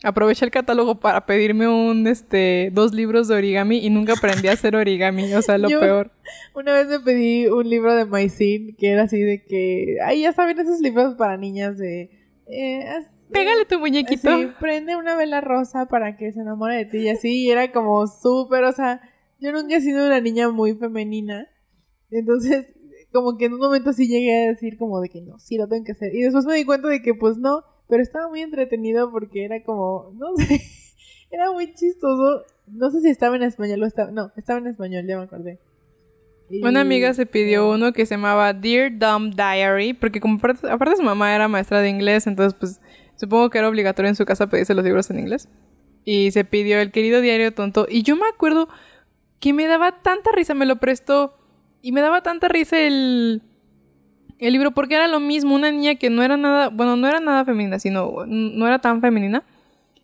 [0.03, 4.53] Aproveché el catálogo para pedirme un, este, dos libros de origami y nunca aprendí a
[4.53, 6.11] hacer origami, o sea, lo peor.
[6.55, 10.33] Una vez me pedí un libro de Maisin que era así de que, ay, ya
[10.33, 12.11] saben esos libros para niñas de...
[12.47, 12.85] Eh,
[13.33, 14.37] Pégale tu muñequito.
[14.37, 17.73] Sí, prende una vela rosa para que se enamore de ti y así, y era
[17.73, 19.01] como súper, o sea,
[19.41, 21.49] yo nunca he sido una niña muy femenina,
[22.11, 22.67] entonces
[23.13, 25.67] como que en un momento sí llegué a decir como de que no, sí lo
[25.69, 28.41] tengo que hacer, y después me di cuenta de que pues no, pero estaba muy
[28.43, 30.61] entretenido porque era como, no sé,
[31.29, 32.45] Era muy chistoso.
[32.69, 34.13] No sé si estaba en español o estaba...
[34.13, 35.59] No, estaba en español, ya me acordé.
[36.49, 40.71] Y- Una amiga se pidió uno que se llamaba Dear Dumb Diary, porque como aparte,
[40.71, 42.81] aparte su mamá era maestra de inglés, entonces pues
[43.17, 45.49] supongo que era obligatorio en su casa pedirse los libros en inglés.
[46.05, 47.87] Y se pidió el querido diario tonto.
[47.89, 48.69] Y yo me acuerdo
[49.41, 51.37] que me daba tanta risa, me lo prestó.
[51.83, 53.43] Y me daba tanta risa el,
[54.39, 57.21] el libro, porque era lo mismo, una niña que no era nada, bueno, no era
[57.21, 59.45] nada femenina, sino no era tan femenina.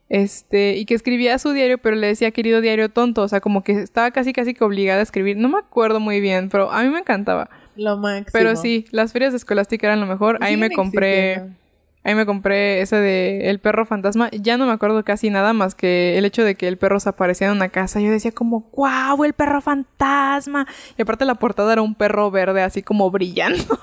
[0.08, 3.64] Este, y que escribía su diario, pero le decía querido diario tonto, o sea, como
[3.64, 5.38] que estaba casi casi que obligada a escribir.
[5.38, 7.48] No me acuerdo muy bien, pero a mí me encantaba.
[7.76, 8.30] Lo máximo.
[8.30, 10.36] Pero sí, las ferias de Escolástica eran lo mejor.
[10.42, 11.61] Ahí me compré, existiendo.
[12.04, 14.30] Ahí me compré ese de El perro fantasma.
[14.30, 17.08] Ya no me acuerdo casi nada más que el hecho de que el perro se
[17.08, 18.00] aparecía en una casa.
[18.00, 20.66] Yo decía como, wow, el perro fantasma.
[20.96, 23.64] Y aparte la portada era un perro verde así como brillando.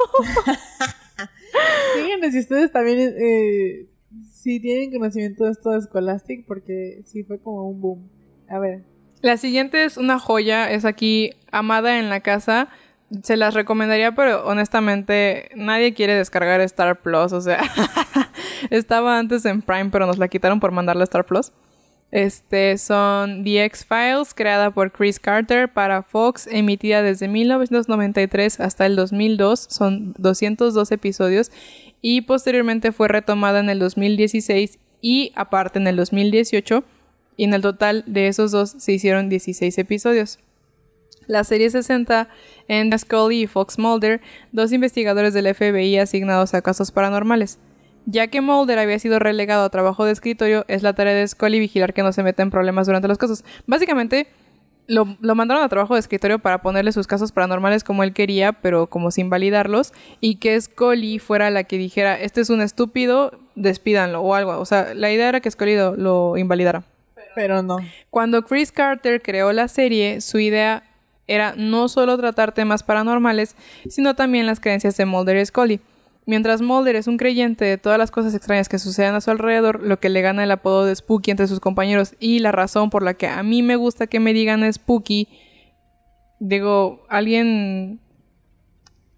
[2.03, 3.87] Díganme si ustedes también, eh,
[4.31, 8.09] si tienen conocimiento de esto de Scholastic, porque sí fue como un boom.
[8.49, 8.83] A ver.
[9.21, 12.69] La siguiente es una joya, es aquí Amada en la casa.
[13.23, 17.61] Se las recomendaría, pero honestamente nadie quiere descargar Star Plus, o sea,
[18.69, 21.51] estaba antes en Prime, pero nos la quitaron por mandarla a Star Plus.
[22.11, 28.95] Este son The X-Files, creada por Chris Carter para Fox, emitida desde 1993 hasta el
[28.95, 31.51] 2002, son 202 episodios
[32.01, 36.83] y posteriormente fue retomada en el 2016 y aparte en el 2018
[37.37, 40.39] y en el total de esos dos se hicieron 16 episodios.
[41.29, 42.27] La serie se centra
[42.67, 44.19] en Scully y Fox Mulder,
[44.51, 47.59] dos investigadores del FBI asignados a casos paranormales.
[48.07, 51.59] Ya que Mulder había sido relegado a trabajo de escritorio, es la tarea de Scully
[51.59, 53.45] vigilar que no se meta en problemas durante los casos.
[53.67, 54.25] Básicamente,
[54.87, 58.53] lo, lo mandaron a trabajo de escritorio para ponerle sus casos paranormales como él quería,
[58.53, 63.33] pero como sin validarlos, y que Scully fuera la que dijera, este es un estúpido,
[63.53, 64.57] despídanlo o algo.
[64.57, 66.85] O sea, la idea era que Scully lo, lo invalidara.
[67.35, 67.77] Pero no.
[68.09, 70.88] Cuando Chris Carter creó la serie, su idea
[71.29, 73.55] era no solo tratar temas paranormales,
[73.87, 75.79] sino también las creencias de Mulder y Scully.
[76.25, 79.81] Mientras Mulder es un creyente de todas las cosas extrañas que suceden a su alrededor,
[79.81, 83.03] lo que le gana el apodo de Spooky entre sus compañeros y la razón por
[83.03, 85.27] la que a mí me gusta que me digan Spooky,
[86.39, 87.99] digo, alguien...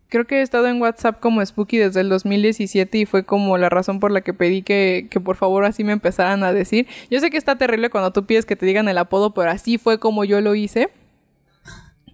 [0.07, 3.70] Creo que he estado en WhatsApp como Spooky desde el 2017 y fue como la
[3.70, 6.86] razón por la que pedí que, que por favor así me empezaran a decir.
[7.09, 9.78] Yo sé que está terrible cuando tú pides que te digan el apodo, pero así
[9.78, 10.89] fue como yo lo hice.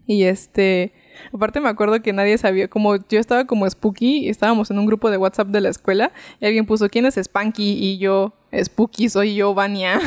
[0.07, 0.93] Y este,
[1.33, 4.85] aparte me acuerdo que nadie sabía, como yo estaba como Spooky, y estábamos en un
[4.85, 7.73] grupo de WhatsApp de la escuela y alguien puso, ¿quién es Spanky?
[7.73, 9.99] Y yo, Spooky, soy yo, Vania.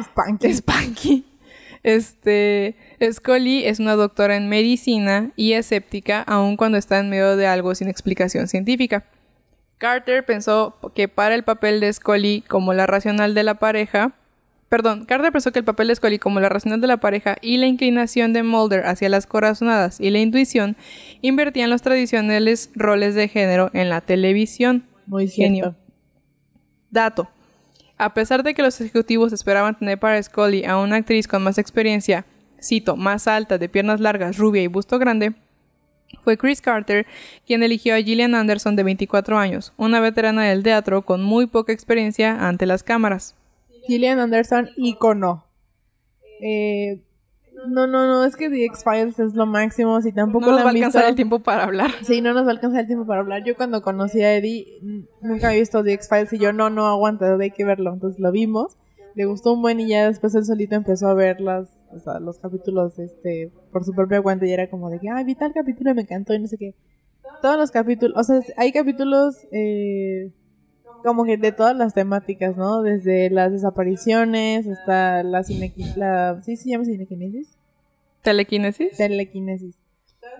[0.00, 0.48] Spanky.
[0.54, 1.24] Spanky.
[1.82, 2.76] Este,
[3.10, 7.74] Scully es una doctora en medicina y escéptica aun cuando está en medio de algo
[7.74, 9.06] sin explicación científica.
[9.78, 14.12] Carter pensó que para el papel de Scully como la racional de la pareja,
[14.70, 17.58] perdón, Carter pensó que el papel de Scully como la racional de la pareja y
[17.58, 20.76] la inclinación de Mulder hacia las corazonadas y la intuición
[21.20, 24.86] invertían los tradicionales roles de género en la televisión.
[25.06, 25.74] Muy Genio.
[26.88, 27.28] Dato.
[27.98, 31.58] A pesar de que los ejecutivos esperaban tener para Scully a una actriz con más
[31.58, 32.24] experiencia,
[32.62, 35.34] cito, más alta, de piernas largas, rubia y busto grande,
[36.22, 37.06] fue Chris Carter
[37.44, 41.72] quien eligió a Gillian Anderson de 24 años, una veterana del teatro con muy poca
[41.72, 43.34] experiencia ante las cámaras.
[43.90, 45.44] Gillian Anderson, ícono.
[46.40, 47.02] Eh,
[47.68, 50.00] no, no, no, es que The X-Files es lo máximo.
[50.00, 51.90] Si tampoco No nos la va a alcanzar visto- el tiempo para hablar.
[52.02, 53.44] Sí, no nos va a alcanzar el tiempo para hablar.
[53.44, 54.78] Yo cuando conocí a Eddie,
[55.20, 57.92] nunca había visto The X-Files y yo no, no aguanta, hay que verlo.
[57.92, 58.78] Entonces lo vimos,
[59.14, 62.18] le gustó un buen y ya después él solito empezó a ver las, o sea,
[62.20, 65.52] los capítulos este, por su propia cuenta y era como de que, ay, vi tal
[65.52, 66.74] capítulo y me encantó y no sé qué.
[67.42, 70.32] Todos los capítulos, o sea, hay capítulos eh,
[71.02, 72.82] como que de todas las temáticas, ¿no?
[72.82, 75.42] Desde las desapariciones hasta la
[75.96, 77.56] la ¿sí se llama cinequinesis?
[78.22, 78.96] ¿Telequinesis?
[78.96, 79.76] telequinesis.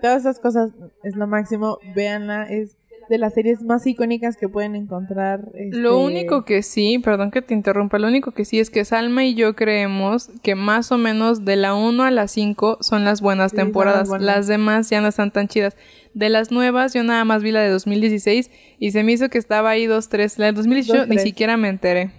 [0.01, 0.71] Todas esas cosas
[1.03, 1.79] es lo máximo.
[1.95, 2.75] Véanla, es
[3.09, 5.51] de las series más icónicas que pueden encontrar.
[5.71, 8.85] Lo este, único que sí, perdón que te interrumpa, lo único que sí es que
[8.85, 13.03] Salma y yo creemos que más o menos de la 1 a la 5 son
[13.03, 14.07] las buenas Sí, temporadas.
[14.07, 14.25] buenas.
[14.25, 15.75] Las demás ya no están tan chidas.
[16.13, 18.49] De las nuevas, yo nada más vi la de 2016
[18.79, 20.39] y se me hizo que estaba ahí 2, 3.
[20.39, 22.11] La de 2018 Dos, ni siquiera me enteré.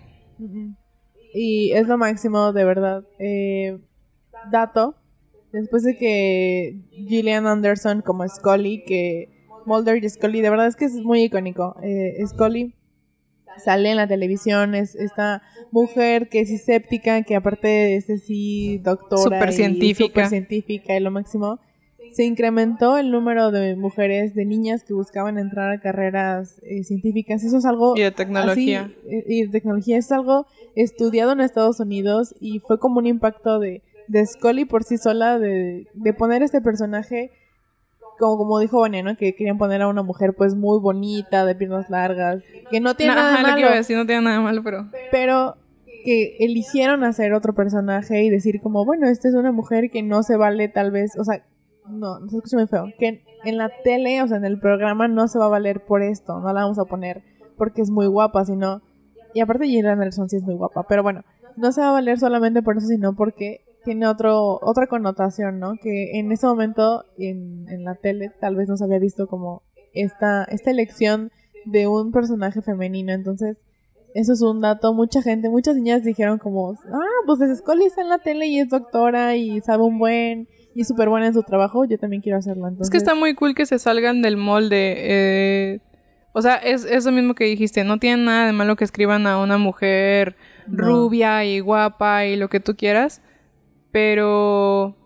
[1.35, 3.05] Y es lo máximo, de verdad.
[3.19, 3.79] Eh,
[4.51, 4.97] dato.
[5.53, 9.29] Después de que Gillian Anderson como Scully, que
[9.67, 11.77] Mulder y Scully, de verdad es que es muy icónico.
[11.83, 12.75] Eh, Scully
[13.63, 19.23] sale en la televisión, es esta mujer que es escéptica, que aparte es así doctora
[19.23, 20.97] Súper y científica.
[20.97, 21.59] y lo máximo.
[22.13, 27.43] se incrementó el número de mujeres, de niñas que buscaban entrar a carreras eh, científicas.
[27.43, 27.95] Eso es algo...
[27.97, 28.93] Y de tecnología.
[29.09, 33.59] Eh, y de tecnología es algo estudiado en Estados Unidos y fue como un impacto
[33.59, 37.31] de, de Scully por sí sola de, de poner este personaje
[38.23, 39.17] como, como dijo ¿no?
[39.17, 43.17] Que querían poner a una mujer pues muy bonita, de piernas largas, que no tiene
[43.17, 43.55] nada Ajá, lo malo.
[43.57, 44.87] que iba a decir, no tiene nada malo, pero...
[45.11, 45.57] Pero
[46.05, 50.23] que eligieron hacer otro personaje y decir como, bueno, esta es una mujer que no
[50.23, 51.45] se vale tal vez, o sea,
[51.89, 55.09] no, no se escucha muy feo, que en la tele, o sea, en el programa
[55.09, 57.23] no se va a valer por esto, no la vamos a poner
[57.57, 58.83] porque es muy guapa, sino...
[59.35, 61.25] Y aparte Gillian Anderson sí es muy guapa, pero bueno,
[61.57, 65.75] no se va a valer solamente por eso, sino porque tiene otro, otra connotación, ¿no?
[65.83, 69.63] Que en ese momento en, en la tele tal vez no se había visto como
[69.95, 71.31] esta, esta elección
[71.65, 73.59] de un personaje femenino, entonces
[74.15, 74.93] eso es un dato.
[74.95, 78.59] Mucha gente, muchas niñas dijeron como, ah, pues es Scully está en la tele y
[78.59, 81.85] es doctora y sabe un buen y es súper buena en su trabajo.
[81.85, 82.67] Yo también quiero hacerlo.
[82.69, 82.87] Entonces...
[82.89, 84.95] Es que está muy cool que se salgan del molde.
[84.99, 85.81] eh,
[86.35, 87.85] o sea, es eso mismo que dijiste.
[87.85, 90.35] No tiene nada de malo que escriban a una mujer
[90.67, 90.85] No.
[90.85, 93.21] rubia y guapa y lo que tú quieras.
[93.93, 94.97] Pero...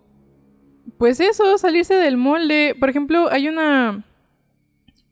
[0.99, 2.74] Pues eso, salirse del molde.
[2.78, 4.05] Por ejemplo, hay una...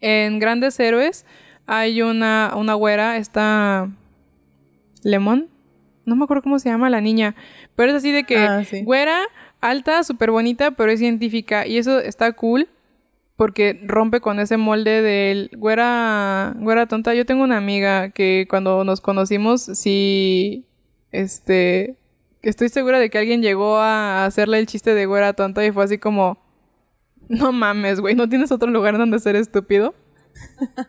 [0.00, 1.24] En Grandes Héroes
[1.66, 3.90] hay una, una güera, esta...
[5.02, 5.48] Lemon.
[6.06, 7.34] No me acuerdo cómo se llama la niña.
[7.76, 8.82] Pero es así de que Ah, sí.
[8.82, 9.20] güera,
[9.60, 11.66] alta, súper bonita, pero es científica.
[11.66, 12.68] Y eso está cool
[13.36, 17.14] porque rompe con ese molde del güera, güera tonta.
[17.14, 20.64] Yo tengo una amiga que cuando nos conocimos, sí,
[21.10, 21.96] este,
[22.48, 25.84] estoy segura de que alguien llegó a hacerle el chiste de güera tonta y fue
[25.84, 26.38] así como,
[27.28, 29.94] no mames, güey, no tienes otro lugar donde ser estúpido.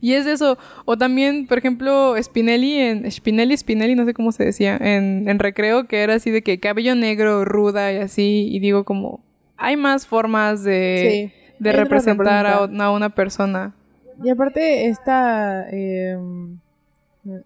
[0.00, 0.58] Y es eso.
[0.84, 3.10] O también, por ejemplo, Spinelli en.
[3.10, 4.76] Spinelli, Spinelli, no sé cómo se decía.
[4.76, 8.48] En, en recreo, que era así de que cabello negro, ruda y así.
[8.50, 9.24] Y digo, como.
[9.56, 11.64] Hay más formas de, Sí.
[11.72, 13.74] representar a, representa- a una persona.
[14.22, 16.16] Y aparte, esta eh,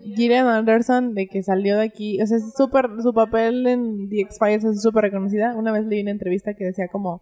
[0.00, 4.20] Gillian Anderson, de que salió de aquí, o sea, es súper, su papel en The
[4.22, 5.54] X-Files es súper reconocida.
[5.54, 7.20] Una vez leí una entrevista que decía como,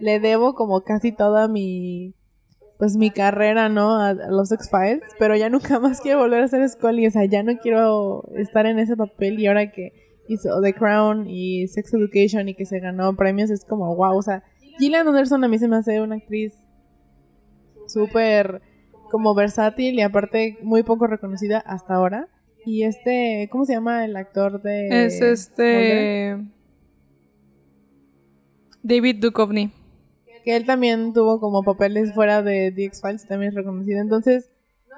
[0.00, 2.14] le debo como casi toda mi,
[2.78, 3.96] pues mi carrera, ¿no?
[3.96, 7.42] A, los X-Files, pero ya nunca más quiero volver a ser Scully, o sea, ya
[7.42, 9.92] no quiero estar en ese papel y ahora que
[10.28, 14.22] hizo The Crown y Sex Education y que se ganó premios, es como, wow, o
[14.22, 14.42] sea,
[14.78, 16.52] Gillian Anderson a mí se me hace una actriz
[17.86, 18.60] súper
[19.10, 22.28] como versátil y aparte muy poco reconocida hasta ahora.
[22.66, 25.06] Y este, ¿cómo se llama el actor de...
[25.06, 26.38] es este.
[28.82, 29.72] David Duchovny.
[30.44, 34.00] Que él también tuvo como papeles fuera de The X-Files, también es reconocido.
[34.00, 34.50] Entonces,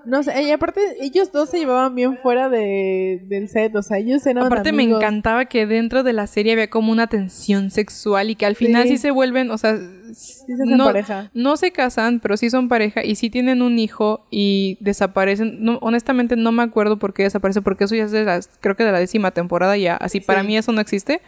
[0.07, 3.99] no sé, y aparte ellos dos se llevaban bien fuera de, del set, o sea,
[3.99, 8.31] ellos eran Aparte me encantaba que dentro de la serie había como una tensión sexual
[8.31, 8.99] y que al final sí, Sí.
[8.99, 9.77] se vuelven, o sea,
[10.13, 11.31] Sí se hacen no, pareja.
[11.35, 15.65] no se casan, pero sí son pareja y sí tienen un hijo y desaparecen.
[15.65, 18.77] No, honestamente no me acuerdo por qué desaparece, porque eso ya es de las, creo
[18.77, 19.97] que de la décima temporada ya.
[19.97, 21.21] Así para mí eso no existe.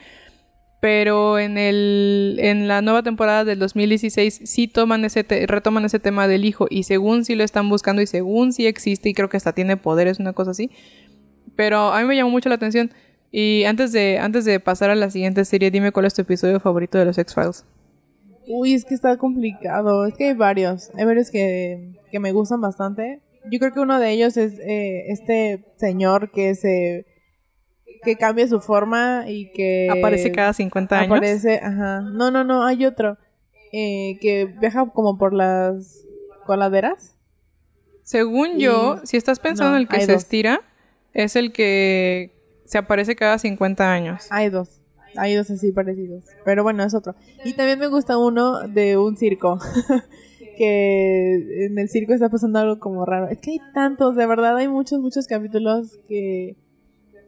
[0.81, 6.29] Pero en el en la nueva temporada del 2016 sí toman ese retoman ese tema
[6.29, 9.37] del hijo y según sí lo están buscando y según sí existe y creo que
[9.37, 10.71] hasta tiene poderes una cosa así.
[11.57, 12.93] Pero a mí me llamó mucho la atención
[13.31, 16.61] y antes de antes de pasar a la siguiente serie, dime cuál es tu episodio
[16.61, 17.65] favorito de los X-Files.
[18.47, 20.07] Uy, es que está complicado.
[20.07, 20.91] Es que hay varios.
[20.95, 23.21] Hay varios que, que me gustan bastante.
[23.51, 27.07] Yo creo que uno de ellos es eh, este señor que se
[28.03, 31.11] que cambia su forma y que Aparece cada 50 años.
[31.17, 32.01] aparece, ajá.
[32.01, 33.17] No, no, no, hay otro
[33.73, 36.05] eh, que viaja como por las
[36.47, 37.15] coladeras.
[38.03, 40.23] Según Y- yo, si estás pensando no, en el que se dos.
[40.23, 40.61] estira,
[41.13, 42.33] es el que
[42.65, 44.27] se aparece cada 50 años.
[44.31, 44.81] Hay dos.
[45.17, 46.25] Hay dos así parecidos.
[46.45, 47.15] Pero bueno, es otro.
[47.45, 49.59] Y también me gusta uno de un circo.
[50.57, 53.29] que en el circo está pasando algo como raro.
[53.29, 56.57] Es que hay tantos, de verdad, hay muchos, muchos capítulos que,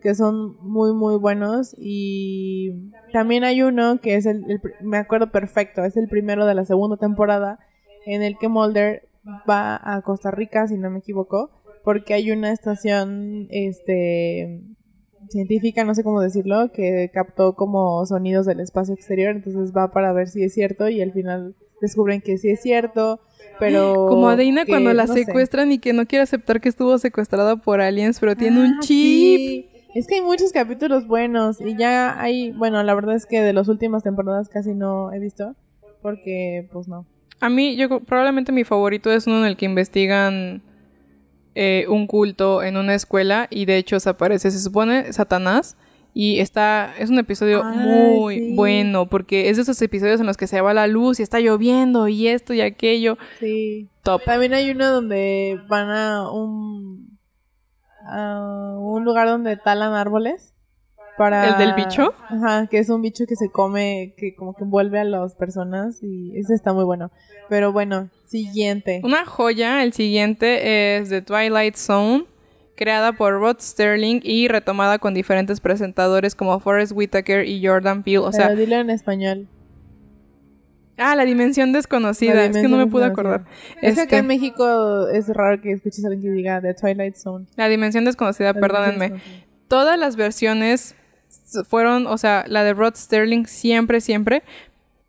[0.01, 1.75] que son muy, muy buenos.
[1.79, 6.65] Y también hay uno que es el, me acuerdo perfecto, es el primero de la
[6.65, 7.59] segunda temporada,
[8.07, 9.09] en el que Mulder
[9.49, 11.51] va a Costa Rica, si no me equivoco,
[11.85, 14.61] porque hay una estación, este
[15.29, 20.13] científica, no sé cómo decirlo, que captó como sonidos del espacio exterior, entonces va para
[20.13, 23.21] ver si es cierto y al final descubren que sí es cierto,
[23.59, 24.07] pero...
[24.09, 24.37] Como a
[24.67, 25.25] cuando la no sé.
[25.25, 28.81] secuestran y que no quiere aceptar que estuvo secuestrada por aliens, pero tiene un Ah,
[28.81, 29.39] chip.
[29.39, 29.67] sí.
[29.95, 33.53] Es que hay muchos capítulos buenos y ya hay, bueno, la verdad es que de
[33.53, 35.55] las últimas temporadas casi no he visto,
[36.01, 37.07] porque pues no.
[37.41, 40.63] A mí, yo probablemente mi favorito es uno en el que investigan
[41.55, 45.77] eh, un culto en una escuela y de hecho se aparece, se supone, Satanás
[46.15, 48.55] Y está, es un episodio Ay, muy sí.
[48.55, 51.41] bueno porque es de esos episodios en los que se va la luz y está
[51.41, 53.17] lloviendo y esto y aquello.
[53.41, 53.89] Sí.
[54.03, 54.23] Top.
[54.25, 57.19] También hay uno donde van a un
[58.11, 60.55] a un lugar donde talan árboles
[61.17, 62.15] para ¿El del bicho?
[62.29, 66.03] Ajá, que es un bicho que se come, que como que envuelve a las personas
[66.03, 67.11] y ese está muy bueno.
[67.49, 69.01] Pero bueno, siguiente.
[69.05, 72.25] Una joya, el siguiente es The Twilight Zone,
[72.75, 78.19] creada por Rod Sterling y retomada con diferentes presentadores como Forrest Whitaker y Jordan Peele.
[78.19, 79.49] O sea, Pero dilo en español.
[81.01, 82.35] Ah, la dimensión desconocida.
[82.35, 83.45] La es que no me pude acordar.
[83.83, 86.75] Es que acá Este, en México es raro que escuches a alguien que diga The
[86.75, 87.47] Twilight Zone.
[87.57, 89.07] La dimensión desconocida, La perdónenme.
[89.07, 89.67] dimensión desconocida.
[89.69, 90.95] Todas las versiones
[91.69, 94.43] fueron, o sea, la de Rod Sterling siempre, siempre.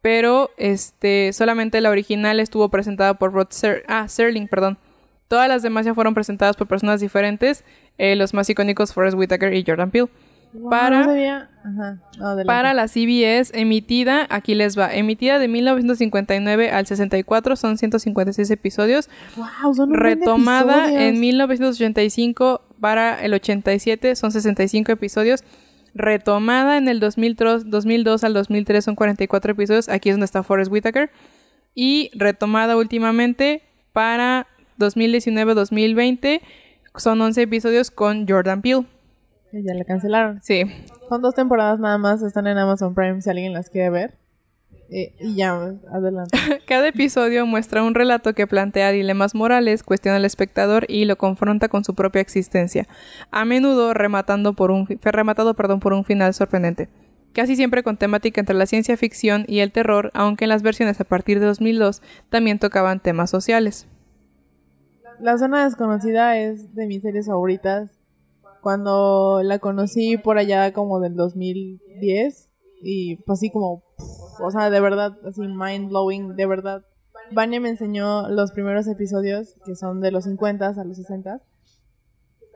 [0.01, 4.77] Pero este, solamente la original estuvo presentada por Rod Ser ah, Serling, perdón.
[5.27, 7.63] Todas las demás ya fueron presentadas por personas diferentes.
[7.97, 10.09] eh, los más icónicos Forrest Whitaker y Jordan Peele.
[10.53, 11.49] Wow, Para- no sabía.
[11.63, 11.97] Ajá.
[12.17, 12.45] No, adelante.
[12.47, 19.09] Para la CBS, emitida, aquí les va, emitida de 1959 al 64, son 156 episodios.
[19.37, 21.01] Wow, son retomada episodios.
[21.13, 25.43] en 1985 para el 87, son 65 episodios.
[25.93, 29.89] Retomada en el 2003, 2002 al 2003 son 44 episodios.
[29.89, 31.11] Aquí es donde está Forrest Whitaker.
[31.75, 33.61] Y retomada últimamente
[33.93, 34.47] para
[34.79, 36.41] 2019-2020
[36.95, 38.85] son 11 episodios con Jordan Peele.
[39.53, 40.39] Ya la cancelaron.
[40.41, 40.63] Sí,
[41.09, 44.21] Son dos temporadas nada más, están en Amazon Prime si alguien las quiere ver.
[44.93, 45.53] Eh, y ya,
[45.91, 46.37] adelante.
[46.67, 51.69] Cada episodio muestra un relato que plantea dilemas morales, cuestiona al espectador y lo confronta
[51.69, 52.85] con su propia existencia,
[53.31, 56.89] a menudo rematando por un, rematado perdón, por un final sorprendente.
[57.33, 60.99] Casi siempre con temática entre la ciencia ficción y el terror, aunque en las versiones
[60.99, 63.87] a partir de 2002 también tocaban temas sociales.
[65.21, 68.00] La zona desconocida es de mis series favoritas.
[68.61, 72.49] Cuando la conocí por allá como del 2010
[72.83, 76.85] y pues así como, pff, o sea, de verdad, así mind blowing, de verdad.
[77.31, 81.41] Vania me enseñó los primeros episodios que son de los 50 a los 60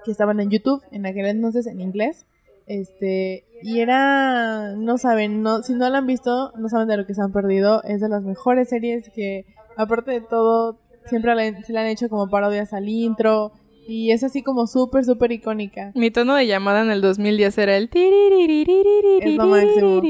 [0.05, 2.25] que estaban en YouTube en aquel entonces en inglés.
[2.67, 7.05] Este, y era, no saben, no, si no la han visto, no saben de lo
[7.05, 7.83] que se han perdido.
[7.83, 9.45] Es de las mejores series que,
[9.77, 11.33] aparte de todo, siempre
[11.63, 13.51] se le han hecho como parodias al intro.
[13.87, 15.91] Y es así como súper, súper icónica.
[15.95, 20.01] Mi tono de llamada en el 2010 era el Es lo máximo.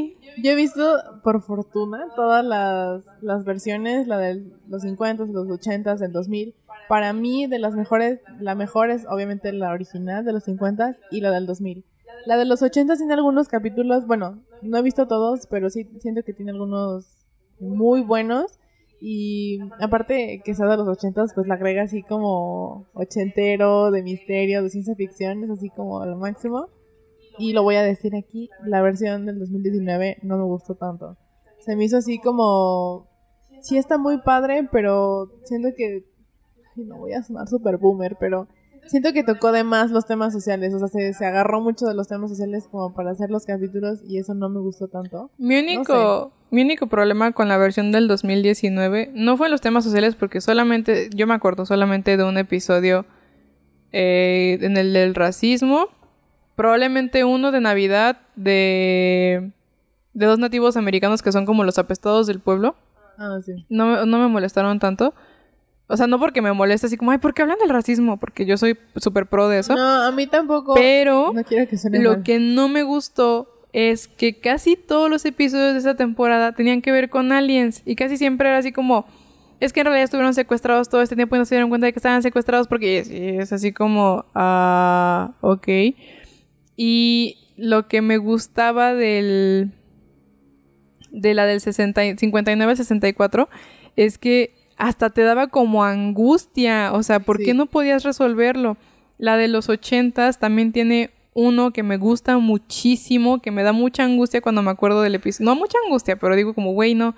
[0.44, 5.96] Yo he visto, por fortuna, todas las, las versiones, la de los 50, los 80,
[5.96, 6.54] del 2000.
[6.90, 11.22] Para mí, de las mejores, la mejor es obviamente la original de los 50 y
[11.22, 11.86] la del 2000.
[12.26, 16.24] La de los 80 tiene algunos capítulos, bueno, no he visto todos, pero sí siento
[16.24, 17.18] que tiene algunos
[17.60, 18.60] muy buenos.
[19.00, 24.64] Y aparte que sea de los 80, pues la agrega así como ochentero, de misterio,
[24.64, 26.70] de ciencia ficción, es así como lo máximo.
[27.38, 31.18] Y lo voy a decir aquí, la versión del 2019 no me gustó tanto.
[31.60, 33.08] Se me hizo así como...
[33.62, 36.06] Sí está muy padre, pero siento que...
[36.76, 38.48] ay, no voy a sonar super boomer, pero
[38.88, 40.74] siento que tocó de más los temas sociales.
[40.74, 44.00] O sea, se, se agarró mucho de los temas sociales como para hacer los capítulos
[44.08, 45.32] y eso no me gustó tanto.
[45.38, 50.16] Mi único, mi único problema con la versión del 2019 no fue los temas sociales
[50.16, 53.06] porque solamente, yo me acuerdo solamente de un episodio
[53.92, 55.88] eh, en el del racismo,
[56.56, 59.52] probablemente uno de Navidad de,
[60.14, 62.76] de dos nativos americanos que son como los apestados del pueblo.
[63.18, 63.66] Ah, sí.
[63.70, 65.14] No, no me molestaron tanto.
[65.88, 68.18] O sea, no porque me moleste así como, ay, ¿por qué hablan del racismo?
[68.18, 69.76] Porque yo soy súper pro de eso.
[69.76, 70.74] No, a mí tampoco.
[70.74, 72.24] Pero no quiero que suene lo mal.
[72.24, 76.92] que no me gustó es que casi todos los episodios de esa temporada tenían que
[76.92, 79.06] ver con aliens y casi siempre era así como
[79.60, 81.94] es que en realidad estuvieron secuestrados todo este tiempo y no se dieron cuenta de
[81.94, 85.68] que estaban secuestrados porque es, es así como ah ok
[86.78, 89.72] y lo que me gustaba del
[91.12, 93.50] de la del 60, y- 59 al 64
[93.96, 97.46] es que hasta te daba como angustia, o sea, ¿por Sí.
[97.46, 98.78] qué no podías resolverlo?
[99.18, 104.04] La de los 80 también tiene uno que me gusta muchísimo, que me da mucha
[104.04, 105.46] angustia cuando me acuerdo del episodio.
[105.50, 107.16] No mucha angustia, pero digo como, güey, no.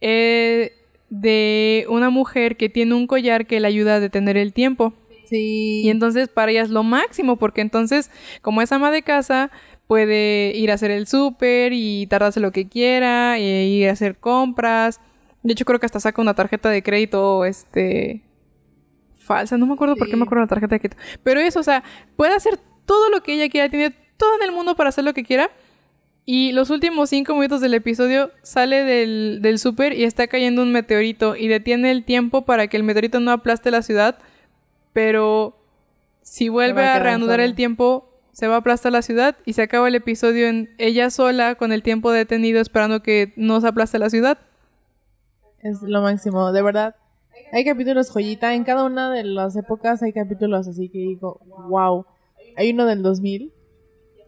[0.00, 0.72] Eh,
[1.10, 4.92] de una mujer que tiene un collar que le ayuda a detener el tiempo.
[5.28, 5.82] Sí.
[5.84, 8.10] Y entonces para ella es lo máximo, porque entonces,
[8.42, 9.50] como es ama de casa,
[9.86, 14.16] puede ir a hacer el súper y tardarse lo que quiera, e ir a hacer
[14.16, 15.00] compras.
[15.44, 18.22] De hecho, creo que hasta saca una tarjeta de crédito, este...
[19.14, 21.00] Falsa, no me acuerdo por qué me acuerdo de la tarjeta de crédito.
[21.22, 21.84] Pero eso, o sea,
[22.16, 25.14] puede hacer todo lo que ella quiera, tiene todo en el mundo para hacer lo
[25.14, 25.50] que quiera.
[26.26, 30.72] Y los últimos cinco minutos del episodio sale del, del súper y está cayendo un
[30.72, 34.18] meteorito y detiene el tiempo para que el meteorito no aplaste la ciudad,
[34.94, 35.58] pero
[36.22, 37.44] si vuelve a reanudar sola.
[37.44, 41.10] el tiempo, se va a aplastar la ciudad y se acaba el episodio en ella
[41.10, 44.38] sola con el tiempo detenido esperando que no se aplaste la ciudad.
[45.64, 46.94] Es lo máximo, de verdad.
[47.50, 51.40] Hay capítulos joyita, en cada una de las épocas hay capítulos así que digo,
[51.70, 52.04] wow.
[52.56, 53.50] Hay uno del 2000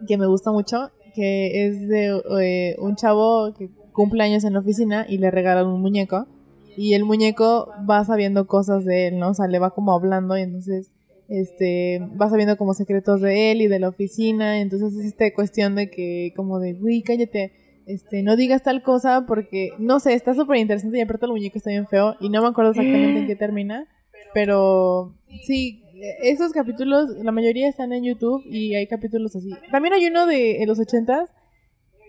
[0.08, 4.60] que me gusta mucho, que es de eh, un chavo que cumple años en la
[4.60, 6.26] oficina y le regalan un muñeco.
[6.74, 9.30] Y el muñeco va sabiendo cosas de él, ¿no?
[9.30, 10.90] O sea, le va como hablando y entonces
[11.28, 14.58] este va sabiendo como secretos de él y de la oficina.
[14.58, 17.52] Entonces es esta cuestión de que como de, uy, cállate,
[17.86, 21.58] este, no digas tal cosa porque, no sé, está súper interesante y aparte el muñeco
[21.58, 23.86] está bien feo y no me acuerdo exactamente en qué termina.
[24.34, 25.14] Pero
[25.46, 25.82] sí,
[26.22, 29.50] esos capítulos, la mayoría están en YouTube y hay capítulos así.
[29.70, 31.30] También hay uno de los ochentas,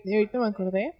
[0.04, 0.94] y ahorita me acordé,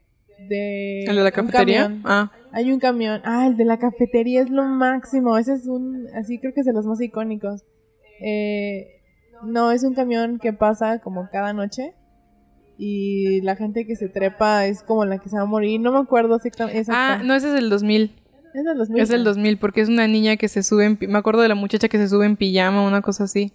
[0.48, 1.04] de...
[1.04, 1.92] ¿El de la cafetería?
[2.04, 2.30] Ah.
[2.52, 3.20] Hay un camión.
[3.24, 5.36] Ah, el de la cafetería es lo máximo.
[5.36, 7.64] Ese es un, así creo que es de los más icónicos.
[8.20, 9.00] Eh,
[9.42, 11.94] no, es un camión que pasa como cada noche.
[12.78, 15.80] Y la gente que se trepa es como la que se va a morir.
[15.80, 16.90] No me acuerdo exactamente.
[16.90, 18.12] Ah, no, ese es el 2000.
[18.54, 19.02] Es del 2000.
[19.02, 20.98] Es el 2000 porque es una niña que se sube en...
[21.00, 23.52] Me acuerdo de la muchacha que se sube en pijama, una cosa así.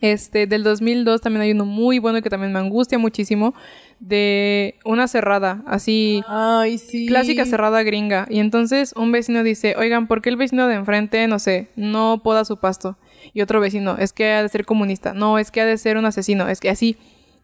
[0.00, 3.54] Este, del 2002 también hay uno muy bueno que también me angustia muchísimo,
[3.98, 7.06] de una cerrada, así, Ay, sí.
[7.06, 8.26] clásica cerrada gringa.
[8.30, 12.20] Y entonces un vecino dice, oigan, ¿por qué el vecino de enfrente, no sé, no
[12.22, 12.96] poda su pasto?
[13.34, 15.96] Y otro vecino, es que ha de ser comunista, no, es que ha de ser
[15.96, 16.96] un asesino, es que así.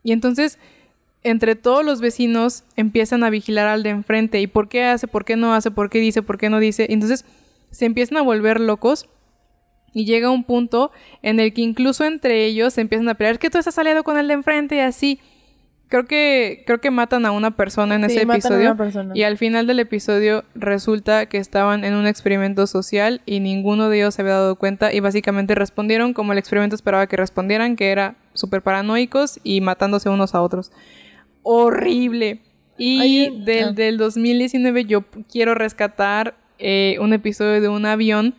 [0.05, 0.59] Y entonces,
[1.25, 4.41] entre todos los vecinos empiezan a vigilar al de enfrente.
[4.41, 5.09] ¿Y por qué hace?
[5.09, 5.73] ¿Por qué no hace?
[5.73, 6.23] ¿Por qué dice?
[6.23, 6.87] ¿Por qué no dice?
[6.91, 7.25] entonces
[7.73, 9.09] se empiezan a volver locos
[9.93, 10.93] y llega un punto
[11.23, 13.39] en el que incluso entre ellos se empiezan a pelear.
[13.39, 15.21] Que tú estás aliado con el de enfrente y así.
[15.89, 18.67] Creo que, creo que matan a una persona en Sí, ese matan a episodio.
[18.73, 19.13] una persona.
[19.15, 23.99] Y al final del episodio resulta que estaban en un experimento social y ninguno de
[23.99, 27.91] ellos se había dado cuenta y básicamente respondieron como el experimento esperaba que respondieran, que
[27.91, 30.73] era súper paranoicos y matándose unos a otros.
[31.43, 32.41] Horrible.
[32.77, 38.35] Y del, del 2019 yo quiero rescatar eh, un episodio de un avión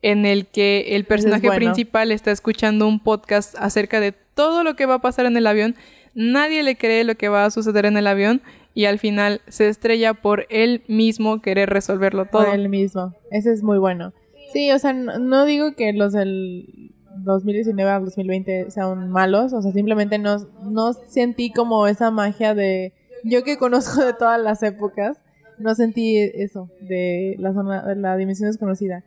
[0.00, 1.56] en el que el personaje bueno.
[1.56, 5.46] principal está escuchando un podcast acerca de todo lo que va a pasar en el
[5.46, 5.76] avión.
[6.14, 8.40] Nadie le cree lo que va a suceder en el avión
[8.74, 12.44] y al final se estrella por él mismo querer resolverlo todo.
[12.46, 13.14] Por él mismo.
[13.30, 14.12] Ese es muy bueno.
[14.52, 19.62] Sí, o sea, no, no digo que los del 2019 al 2020 sean malos, o
[19.62, 22.92] sea, simplemente no, no sentí como esa magia de...
[23.24, 25.18] Yo que conozco de todas las épocas,
[25.58, 29.02] no sentí eso de la zona, de la dimensión desconocida.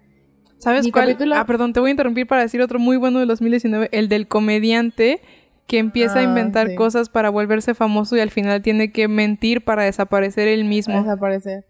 [0.58, 1.05] ¿Sabes Mi cuál?
[1.10, 4.10] capítulo- Ah, perdón, te voy a interrumpir para decir otro muy bueno de 2019, el
[4.10, 5.22] del comediante
[5.68, 6.76] que empieza a Ah, inventar sí.
[6.76, 10.97] cosas para volverse famoso y al final tiene que mentir para desaparecer él mismo.
[11.01, 11.65] desaparecer.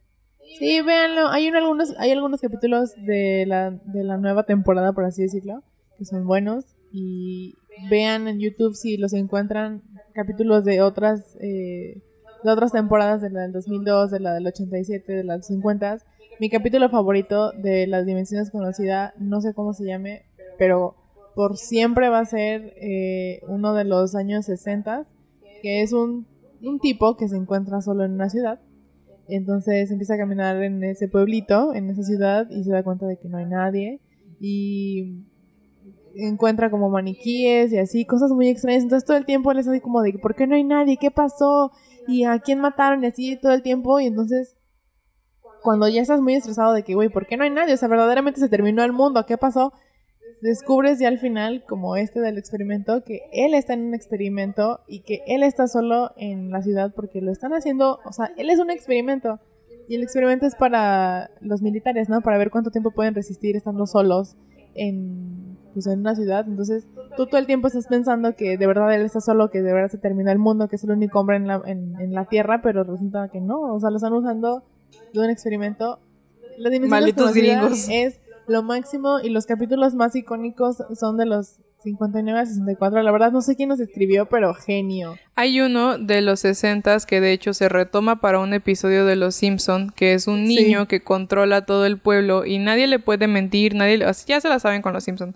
[0.60, 1.28] Sí, véanlo.
[1.30, 5.64] Hay, un- algunos, hay algunos capítulos de la, de la nueva temporada, por así decirlo,
[5.98, 6.66] que son buenos.
[6.94, 7.56] Y
[7.90, 9.82] vean en YouTube si los encuentran
[10.14, 12.02] capítulos de otras eh,
[12.44, 15.98] de otras temporadas, de la del 2002, de la del 87, de las 50.
[16.40, 20.22] Mi capítulo favorito de las dimensiones conocidas, no sé cómo se llame,
[20.58, 20.96] pero
[21.38, 25.06] por siempre va a ser eh, uno de los años 60,
[25.62, 26.26] que es un,
[26.64, 28.60] un tipo que se encuentra solo en una ciudad.
[29.28, 33.20] Entonces empieza a caminar en ese pueblito, en esa ciudad, y se da cuenta de
[33.20, 34.02] que no hay nadie.
[34.40, 35.28] Y
[36.16, 38.82] encuentra como maniquíes y así, cosas muy extrañas.
[38.82, 40.98] Entonces todo el tiempo él es así como de, ¿por qué no hay nadie?
[40.98, 41.72] ¿Qué pasó?
[42.08, 43.04] ¿Y a quién mataron?
[43.04, 44.00] Y así todo el tiempo.
[44.00, 44.56] Y entonces,
[45.62, 47.76] cuando ya estás muy estresado de que, güey, ¿por qué no hay nadie?
[47.76, 49.24] O sea, verdaderamente se terminó el mundo.
[49.28, 49.72] ¿Qué pasó?
[50.42, 55.00] Descubres ya al final, como este del experimento, que él está en un experimento y
[55.00, 58.60] que él está solo en la ciudad porque lo están haciendo, o sea, él es
[58.60, 59.40] un experimento.
[59.90, 62.22] Y el experimento es para los militares, ¿no?
[62.22, 64.36] Para ver cuánto tiempo pueden resistir estando solos
[64.76, 66.46] en, pues, en una ciudad.
[66.48, 66.86] Entonces,
[67.16, 69.90] tú todo el tiempo estás pensando que de verdad él está solo, que de verdad
[69.90, 72.62] se terminó el mundo, que es el único hombre en la, en, en la Tierra,
[72.62, 73.74] pero resulta que no.
[73.74, 74.64] O sea, lo están usando
[75.14, 76.00] de un experimento.
[76.90, 77.88] Malditos gringos.
[77.90, 83.02] es lo máximo y los capítulos más icónicos son de los 59 a 64.
[83.04, 85.16] La verdad, no sé quién los escribió, pero genio.
[85.36, 89.36] Hay uno de los 60 que de hecho se retoma para un episodio de Los
[89.36, 90.56] Simpson, que es un Sí.
[90.56, 94.50] niño que controla todo el pueblo y nadie le puede mentir, nadie le- ya se
[94.50, 95.36] la saben con Los Simpson.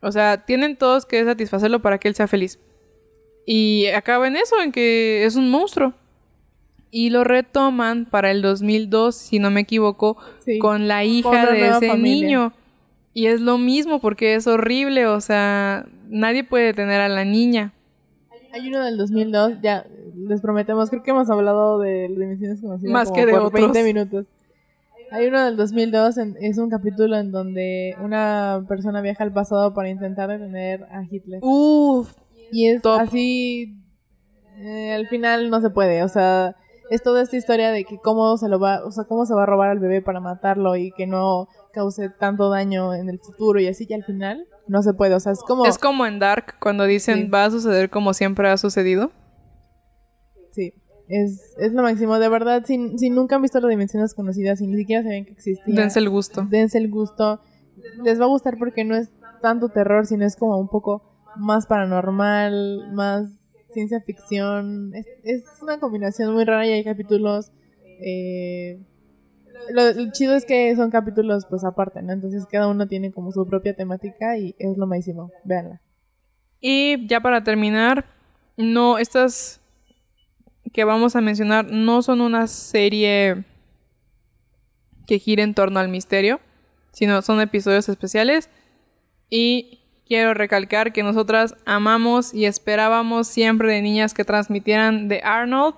[0.00, 2.60] O sea, tienen todos que satisfacerlo para que él sea feliz.
[3.44, 5.92] Y acaba en eso, en que es un monstruo.
[6.90, 10.58] Y lo retoman para el 2002, si no me equivoco, Sí.
[10.58, 12.26] con la hija de ese familia.
[12.26, 12.52] niño.
[13.14, 17.72] Y es lo mismo porque es horrible, o sea, nadie puede tener a la niña.
[18.52, 19.84] Hay uno del 2002, ya
[20.16, 23.72] les prometemos, creo que hemos hablado de dimensiones conocidas Más como que de por otros.
[23.72, 24.26] 20 minutos.
[25.10, 29.74] Hay uno del 2002, en- es un capítulo en donde una persona viaja al pasado
[29.74, 31.40] para intentar detener a Hitler.
[31.42, 32.12] Uf,
[32.52, 33.00] Y es Top.
[33.00, 33.74] así,
[34.58, 36.56] eh, al final no se puede, o sea,
[36.90, 39.42] es toda esta historia de que cómo se lo va, o sea, cómo se va
[39.42, 43.60] a robar al bebé para matarlo y que no cause tanto daño en el futuro
[43.60, 45.66] y así, y al final no se puede, o sea, es como...
[45.66, 47.28] Es como en Dark, cuando dicen Sí.
[47.28, 49.10] va a suceder como siempre ha sucedido.
[50.50, 50.72] Sí,
[51.08, 54.66] es, es lo máximo, de verdad, si, si nunca han visto las dimensiones conocidas y
[54.66, 56.46] ni siquiera sabían que existía, Dense el gusto.
[56.48, 57.40] dense el gusto,
[58.02, 59.08] les va a gustar porque no es
[59.40, 61.02] tanto terror, sino es como un poco
[61.36, 63.28] más paranormal, más
[63.78, 67.52] ciencia ficción, es, una combinación muy rara y hay capítulos...
[68.00, 68.80] Eh,
[69.70, 72.12] lo, chido es que son capítulos pues aparte, ¿no?
[72.12, 75.80] Entonces cada uno tiene como su propia temática y es lo máximo, véanla.
[76.60, 78.04] Y ya para terminar,
[78.56, 79.60] no, estas
[80.72, 83.44] que vamos a mencionar no son una serie
[85.06, 86.40] que gire en torno al misterio,
[86.92, 88.48] sino son episodios especiales.
[89.30, 89.77] Y
[90.08, 95.74] quiero recalcar que nosotras amamos y esperábamos siempre de niñas que transmitieran de Arnold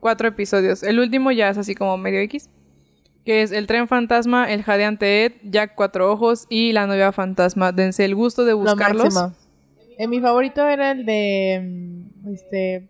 [0.00, 0.82] cuatro episodios.
[0.82, 2.50] El último ya es así como medio X,
[3.24, 7.70] que es El tren fantasma, El jadeante Ed, Jack Cuatro Ojos y La novia fantasma.
[7.72, 9.14] Dense el gusto de Lo buscarlos.
[9.14, 9.32] máximo.
[9.98, 11.60] Eh, mi favorito era el de
[12.24, 12.88] mm, este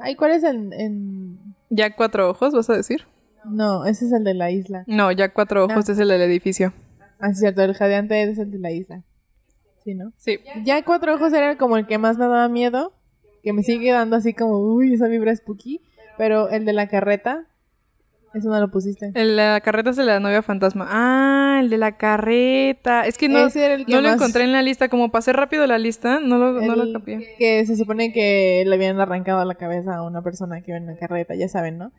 [0.00, 1.38] Ay, ¿cuál es el en
[1.70, 3.06] Jack Cuatro Ojos, vas a decir?
[3.44, 4.82] No, ese es el de la isla.
[4.88, 5.92] No, Jack Cuatro Ojos Ah.
[5.92, 6.72] es el del edificio.
[7.20, 9.02] Ah, sí, cierto, el jadeante es el de la isla.
[9.84, 10.12] Sí, ¿no?
[10.16, 10.40] Sí.
[10.64, 12.94] Ya Cuatro Ojos era como el que más me daba miedo,
[13.42, 15.80] que me sigue dando así como, uy, esa vibra spooky,
[16.16, 17.46] pero el de la carreta,
[18.32, 19.12] eso no lo pusiste.
[19.14, 20.86] El de la carreta es el de la novia fantasma.
[20.88, 23.06] Ah, el de la carreta.
[23.06, 24.88] Es que no, Ese era el que no lo encontré en la lista.
[24.88, 27.36] Como pasé rápido la lista, no lo, no lo copié.
[27.38, 30.86] Que se supone que le habían arrancado la cabeza a una persona que iba en
[30.86, 31.92] la carreta, ya saben, ¿no?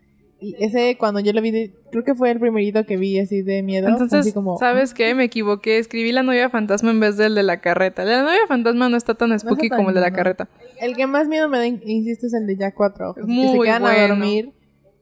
[0.45, 3.63] Y ese, cuando yo lo vi, creo que fue el primerito que vi así de
[3.63, 3.87] miedo.
[3.87, 5.15] Entonces, así como, ¿sabes qué?
[5.15, 5.79] Me equivoqué.
[5.79, 8.05] Escribí la novia fantasma en vez del de la carreta.
[8.05, 10.47] La novia fantasma no está tan spooky como el de la carreta.
[10.79, 13.15] El que más miedo me da, insisto, es el de Jack Cuatro Ojos.
[13.15, 14.51] que se Muy quedan a dormir.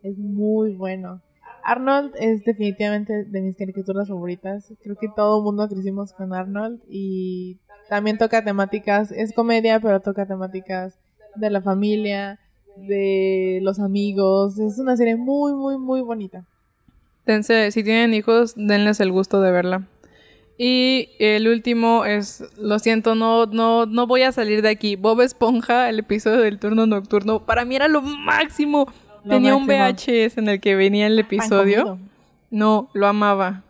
[0.01, 1.21] Es muy bueno.
[1.65, 4.73] Arnold es definitivamente de mis caricaturas favoritas.
[4.81, 9.99] Creo que todo el mundo crecimos con Arnold y también toca temáticas, es comedia, pero
[9.99, 10.99] toca temáticas
[11.35, 12.39] de la familia,
[12.77, 14.59] de los amigos.
[14.59, 16.45] Es una serie muy, muy, muy bonita.
[17.25, 19.87] Dense, si tienen hijos, denles el gusto de verla.
[20.57, 24.95] Y el último es, lo siento, no, no, no voy a salir de aquí.
[24.95, 28.87] Bob Esponja, el episodio del turno nocturno, para mí era lo máximo.
[29.23, 29.65] Lo Tenía un.
[29.65, 31.97] VHS en el que venía el episodio.
[32.51, 33.63] No, lo amaba.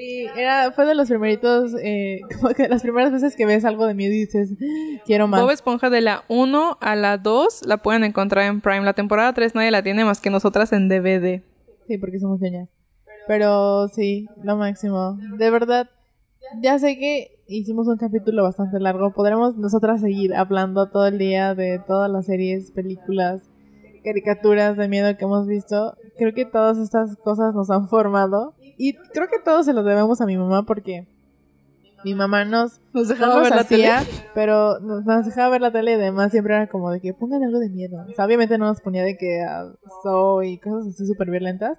[0.00, 3.86] Sí, era, fue de los primeritos, eh, como que las primeras veces que ves algo
[3.86, 4.54] de miedo y dices,
[5.04, 5.42] quiero más.
[5.42, 8.80] Bob Esponja de la 1 a la 2 la pueden encontrar en Prime.
[8.80, 11.42] La temporada 3 nadie la tiene más que nosotras en DVD.
[11.86, 12.70] Sí, porque somos ñoñas.
[13.28, 15.18] Pero sí, lo máximo.
[15.36, 15.90] De verdad,
[16.62, 19.12] ya sé que hicimos un capítulo bastante largo.
[19.12, 23.42] Podremos nosotras seguir hablando todo el día de todas las series, películas,
[24.02, 25.94] caricaturas de miedo que hemos visto.
[26.16, 28.54] Creo que todas estas cosas nos han formado.
[28.82, 31.06] Y creo que todos se los debemos a mi mamá porque
[32.02, 33.90] mi mamá nos Nos no dejaba nos ver la tele.
[34.34, 37.42] pero nos, nos dejaba ver la tele y además siempre era como de que pongan
[37.44, 38.06] algo de miedo.
[38.08, 39.66] O sea, obviamente no nos ponía de que a
[40.02, 41.78] Saw y cosas así súper violentas,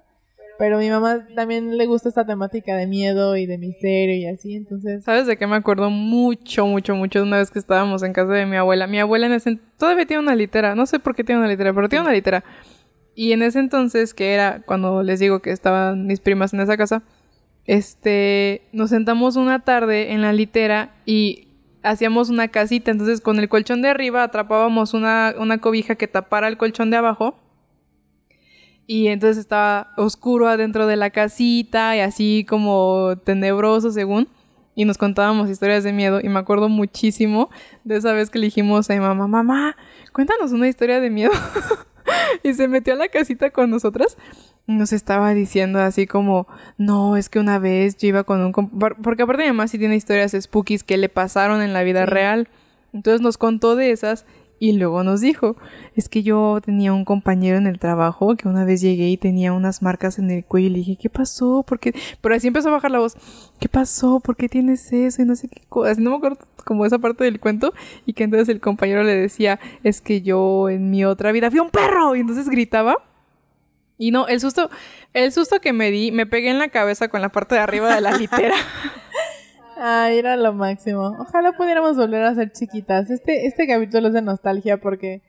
[0.60, 4.54] pero mi mamá también le gusta esta temática de miedo y de misterio y así,
[4.54, 5.02] entonces...
[5.02, 8.32] ¿Sabes de qué me acuerdo mucho, mucho, mucho de una vez que estábamos en casa
[8.32, 8.86] de mi abuela?
[8.86, 11.74] Mi abuela en ese todavía tiene una litera, no sé por qué tiene una litera,
[11.74, 12.44] pero tiene una litera.
[13.14, 16.76] Y en ese entonces, que era cuando les digo que estaban mis primas en esa
[16.76, 17.02] casa,
[17.66, 21.48] este, nos sentamos una tarde en la litera y
[21.82, 26.48] hacíamos una casita, entonces con el colchón de arriba atrapábamos una, una cobija que tapara
[26.48, 27.36] el colchón de abajo.
[28.86, 34.28] Y entonces estaba oscuro adentro de la casita y así como tenebroso según.
[34.74, 36.20] Y nos contábamos historias de miedo.
[36.20, 37.48] Y me acuerdo muchísimo
[37.84, 39.76] de esa vez que le dijimos a mi mamá, mamá,
[40.12, 41.32] cuéntanos una historia de miedo.
[42.42, 44.16] y se metió a la casita con nosotras.
[44.66, 46.46] Nos estaba diciendo así como,
[46.78, 48.52] no, es que una vez yo iba con un...
[49.02, 52.10] Porque aparte mi mamá sí tiene historias spookies que le pasaron en la vida Sí.
[52.10, 52.48] real.
[52.92, 54.24] Entonces nos contó de esas
[54.62, 55.56] y luego nos dijo,
[55.96, 59.52] es que yo tenía un compañero en el trabajo que una vez llegué y tenía
[59.52, 61.64] unas marcas en el cuello y le dije, ¿qué pasó?
[61.64, 61.92] ¿Por qué?
[62.20, 63.16] Pero así empezó a bajar la voz,
[63.58, 64.20] ¿qué pasó?
[64.20, 65.20] ¿Por qué tienes eso?
[65.20, 65.98] Y no sé qué cosas.
[65.98, 67.74] No me acuerdo como esa parte del cuento
[68.06, 71.58] y que entonces el compañero le decía, es que yo en mi otra vida fui
[71.58, 72.98] un perro y entonces gritaba.
[73.98, 74.70] Y no, el susto,
[75.12, 77.92] el susto que me di, me pegué en la cabeza con la parte de arriba
[77.92, 78.54] de la litera.
[79.84, 81.16] Ay, era lo máximo.
[81.18, 83.10] Ojalá pudiéramos volver a ser chiquitas.
[83.10, 85.22] Este, este capítulo es de nostalgia porque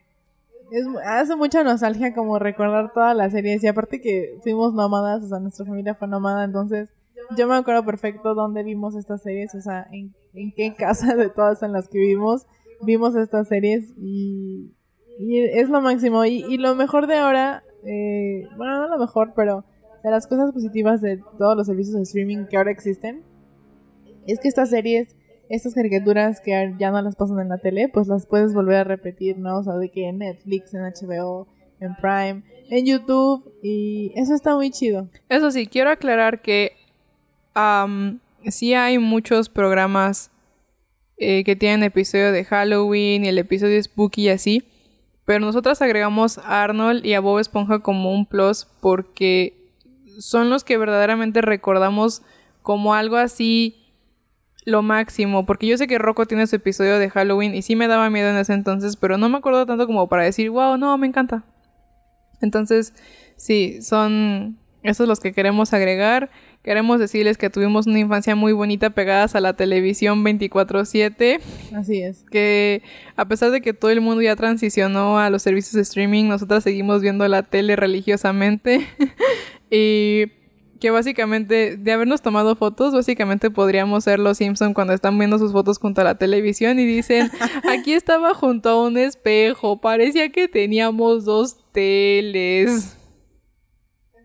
[0.72, 3.64] es, hace mucha nostalgia como recordar todas las series.
[3.64, 6.94] Y aparte que fuimos nómadas, o sea, nuestra familia fue nómada, entonces
[7.36, 11.30] yo me acuerdo perfecto dónde vimos estas series, o sea, en, en qué casa de
[11.30, 12.46] todas en las que vivimos.
[12.84, 14.72] vimos estas series y,
[15.18, 16.26] y es lo máximo.
[16.26, 19.66] Y, y lo mejor de ahora, eh, bueno, no lo mejor, pero
[20.04, 23.24] de las cosas positivas de todos los servicios de streaming que ahora existen,
[24.28, 25.16] es que estas series,
[25.50, 28.84] estas caricaturas que ya no las pasan en la tele, pues las puedes volver a
[28.84, 29.60] repetir, ¿no?
[29.60, 31.48] O sea, de que en Netflix, en HBO,
[31.80, 35.08] en Prime, en YouTube, y eso está muy chido.
[35.30, 36.74] Eso sí, quiero aclarar que
[38.48, 40.32] sí hay muchos programas
[41.18, 44.64] eh, que tienen episodio de Halloween y el episodio Spooky y así.
[45.26, 49.54] Pero nosotras agregamos a Arnold y a Bob Esponja como un plus porque
[50.20, 52.24] son los que verdaderamente recordamos
[52.62, 53.82] como algo así
[54.65, 55.45] lo máximo.
[55.45, 58.30] Porque yo sé que Rocco tiene su episodio de Halloween y sí me daba miedo
[58.30, 61.44] en ese entonces, pero no me acuerdo tanto como para decir, wow, no, me encanta.
[62.41, 62.94] Entonces,
[63.38, 66.30] sí, son esos los que queremos agregar.
[66.61, 71.40] Queremos decirles que tuvimos una infancia muy bonita pegadas a la televisión 24/7.
[71.76, 72.23] Así es.
[72.30, 72.84] Que
[73.15, 76.64] a pesar de que todo el mundo ya transicionó a los servicios de streaming, nosotras
[76.64, 78.85] seguimos viendo la tele religiosamente.
[79.72, 80.31] y
[80.84, 85.53] que básicamente, de habernos tomado fotos, básicamente podríamos ser los Simpson cuando están viendo sus
[85.53, 87.31] fotos junto a la televisión y dicen,
[87.72, 92.97] aquí estaba junto a un espejo, parecía que teníamos dos teles.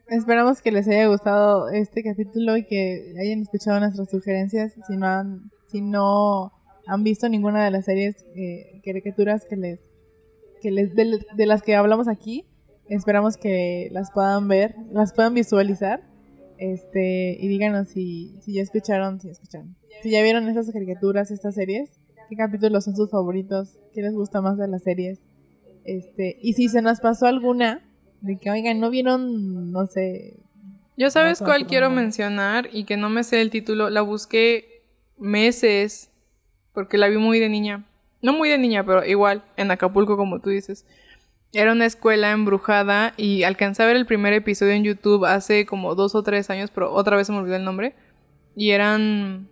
[0.09, 4.73] Esperamos que les haya gustado este capítulo y que hayan escuchado nuestras sugerencias.
[4.89, 6.51] Si no han, si no
[6.89, 9.79] han visto ninguna de las series eh, caricaturas que les,
[10.61, 12.47] que les de, las que hablamos aquí,
[12.89, 16.18] esperamos que las puedan ver, las puedan visualizar.
[16.59, 19.77] Este, y díganos si, si ya escucharon, si escucharon.
[20.03, 21.91] Si ya vieron estas caricaturas, estas series,
[22.29, 25.21] qué capítulos son sus favoritos, qué les gusta más de las series.
[25.85, 27.83] Este, y si se nos pasó alguna,
[28.21, 30.37] de que, oigan, ¿no vieron, no sé...
[30.97, 33.89] Yo sabes cuál quiero mencionar y que no me sé el título.
[33.89, 34.83] La busqué
[35.17, 36.11] meses
[36.73, 37.87] porque la vi muy de niña.
[38.21, 40.85] No muy de niña, pero igual, en Acapulco, como tú dices.
[41.53, 45.95] Era una escuela embrujada y alcancé a ver el primer episodio en YouTube hace como
[45.95, 47.95] dos o tres años, pero otra vez se me olvidó el nombre.
[48.55, 49.49] Y eran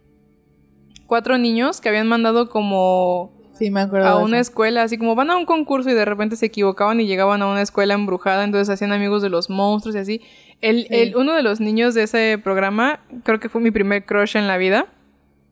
[1.06, 4.06] cuatro niños que habían mandado como Sí, me acuerdo.
[4.06, 7.06] A una escuela, así como van a un concurso y de repente se equivocaban y
[7.06, 10.20] llegaban a una escuela embrujada, entonces hacían amigos de los monstruos y así.
[10.60, 14.36] El, el, uno de los niños de ese programa, creo que fue mi primer crush
[14.36, 14.89] en la vida.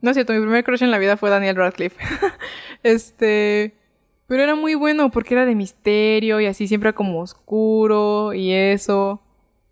[0.01, 1.97] No es cierto, mi primer crush en la vida fue Daniel Radcliffe.
[2.83, 3.73] este.
[4.27, 9.21] Pero era muy bueno porque era de misterio y así siempre como oscuro y eso.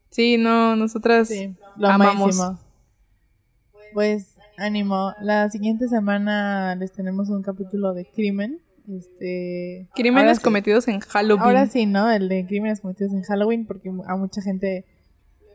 [0.09, 2.39] Sí, no, nosotras sí, lo amamos.
[3.93, 8.61] Pues Ánimo, la siguiente semana les tenemos un capítulo de crimen.
[8.87, 9.87] Este.
[9.95, 11.43] Crímenes cometidos en Halloween.
[11.43, 12.11] Ahora sí, ¿no?
[12.11, 14.85] El de crímenes cometidos en Halloween, porque a mucha gente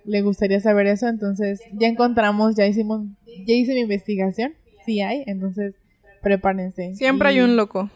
[0.05, 1.07] le gustaría saber eso.
[1.07, 3.07] Entonces, ya encontramos, ya hicimos,
[3.47, 4.55] ya hice mi investigación.
[4.85, 5.77] Sí hay, entonces
[6.23, 6.95] prepárense.
[6.95, 7.91] Siempre hay un loco.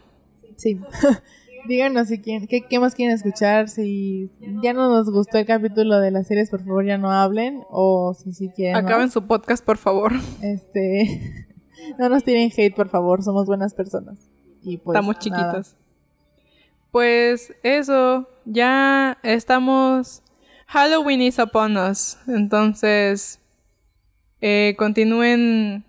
[0.57, 0.79] Sí.
[1.67, 3.69] Díganos si quieren, qué, qué, más quieren escuchar.
[3.69, 4.29] Si
[4.61, 7.63] ya no nos gustó el capítulo de las series, por favor ya no hablen.
[7.69, 8.75] O si si quieren.
[8.75, 10.11] Acaben su podcast, por favor.
[10.41, 11.47] Este.
[11.97, 13.23] no nos tiren hate, por favor.
[13.23, 14.29] Somos buenas personas.
[14.61, 15.77] Y pues, estamos chiquitos.
[16.91, 18.27] Pues eso.
[18.45, 20.21] Ya estamos.
[20.67, 22.17] Halloween is upon us.
[22.27, 23.39] Entonces.
[24.41, 25.85] Eh, continúen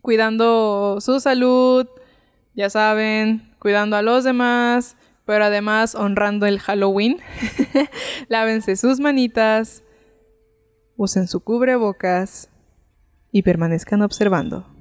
[0.00, 1.86] cuidando su salud.
[2.54, 7.18] Ya saben, cuidando a los demás, pero además honrando el Halloween.
[8.28, 9.82] Lávense sus manitas,
[10.96, 12.50] usen su cubrebocas
[13.32, 14.73] y permanezcan observando.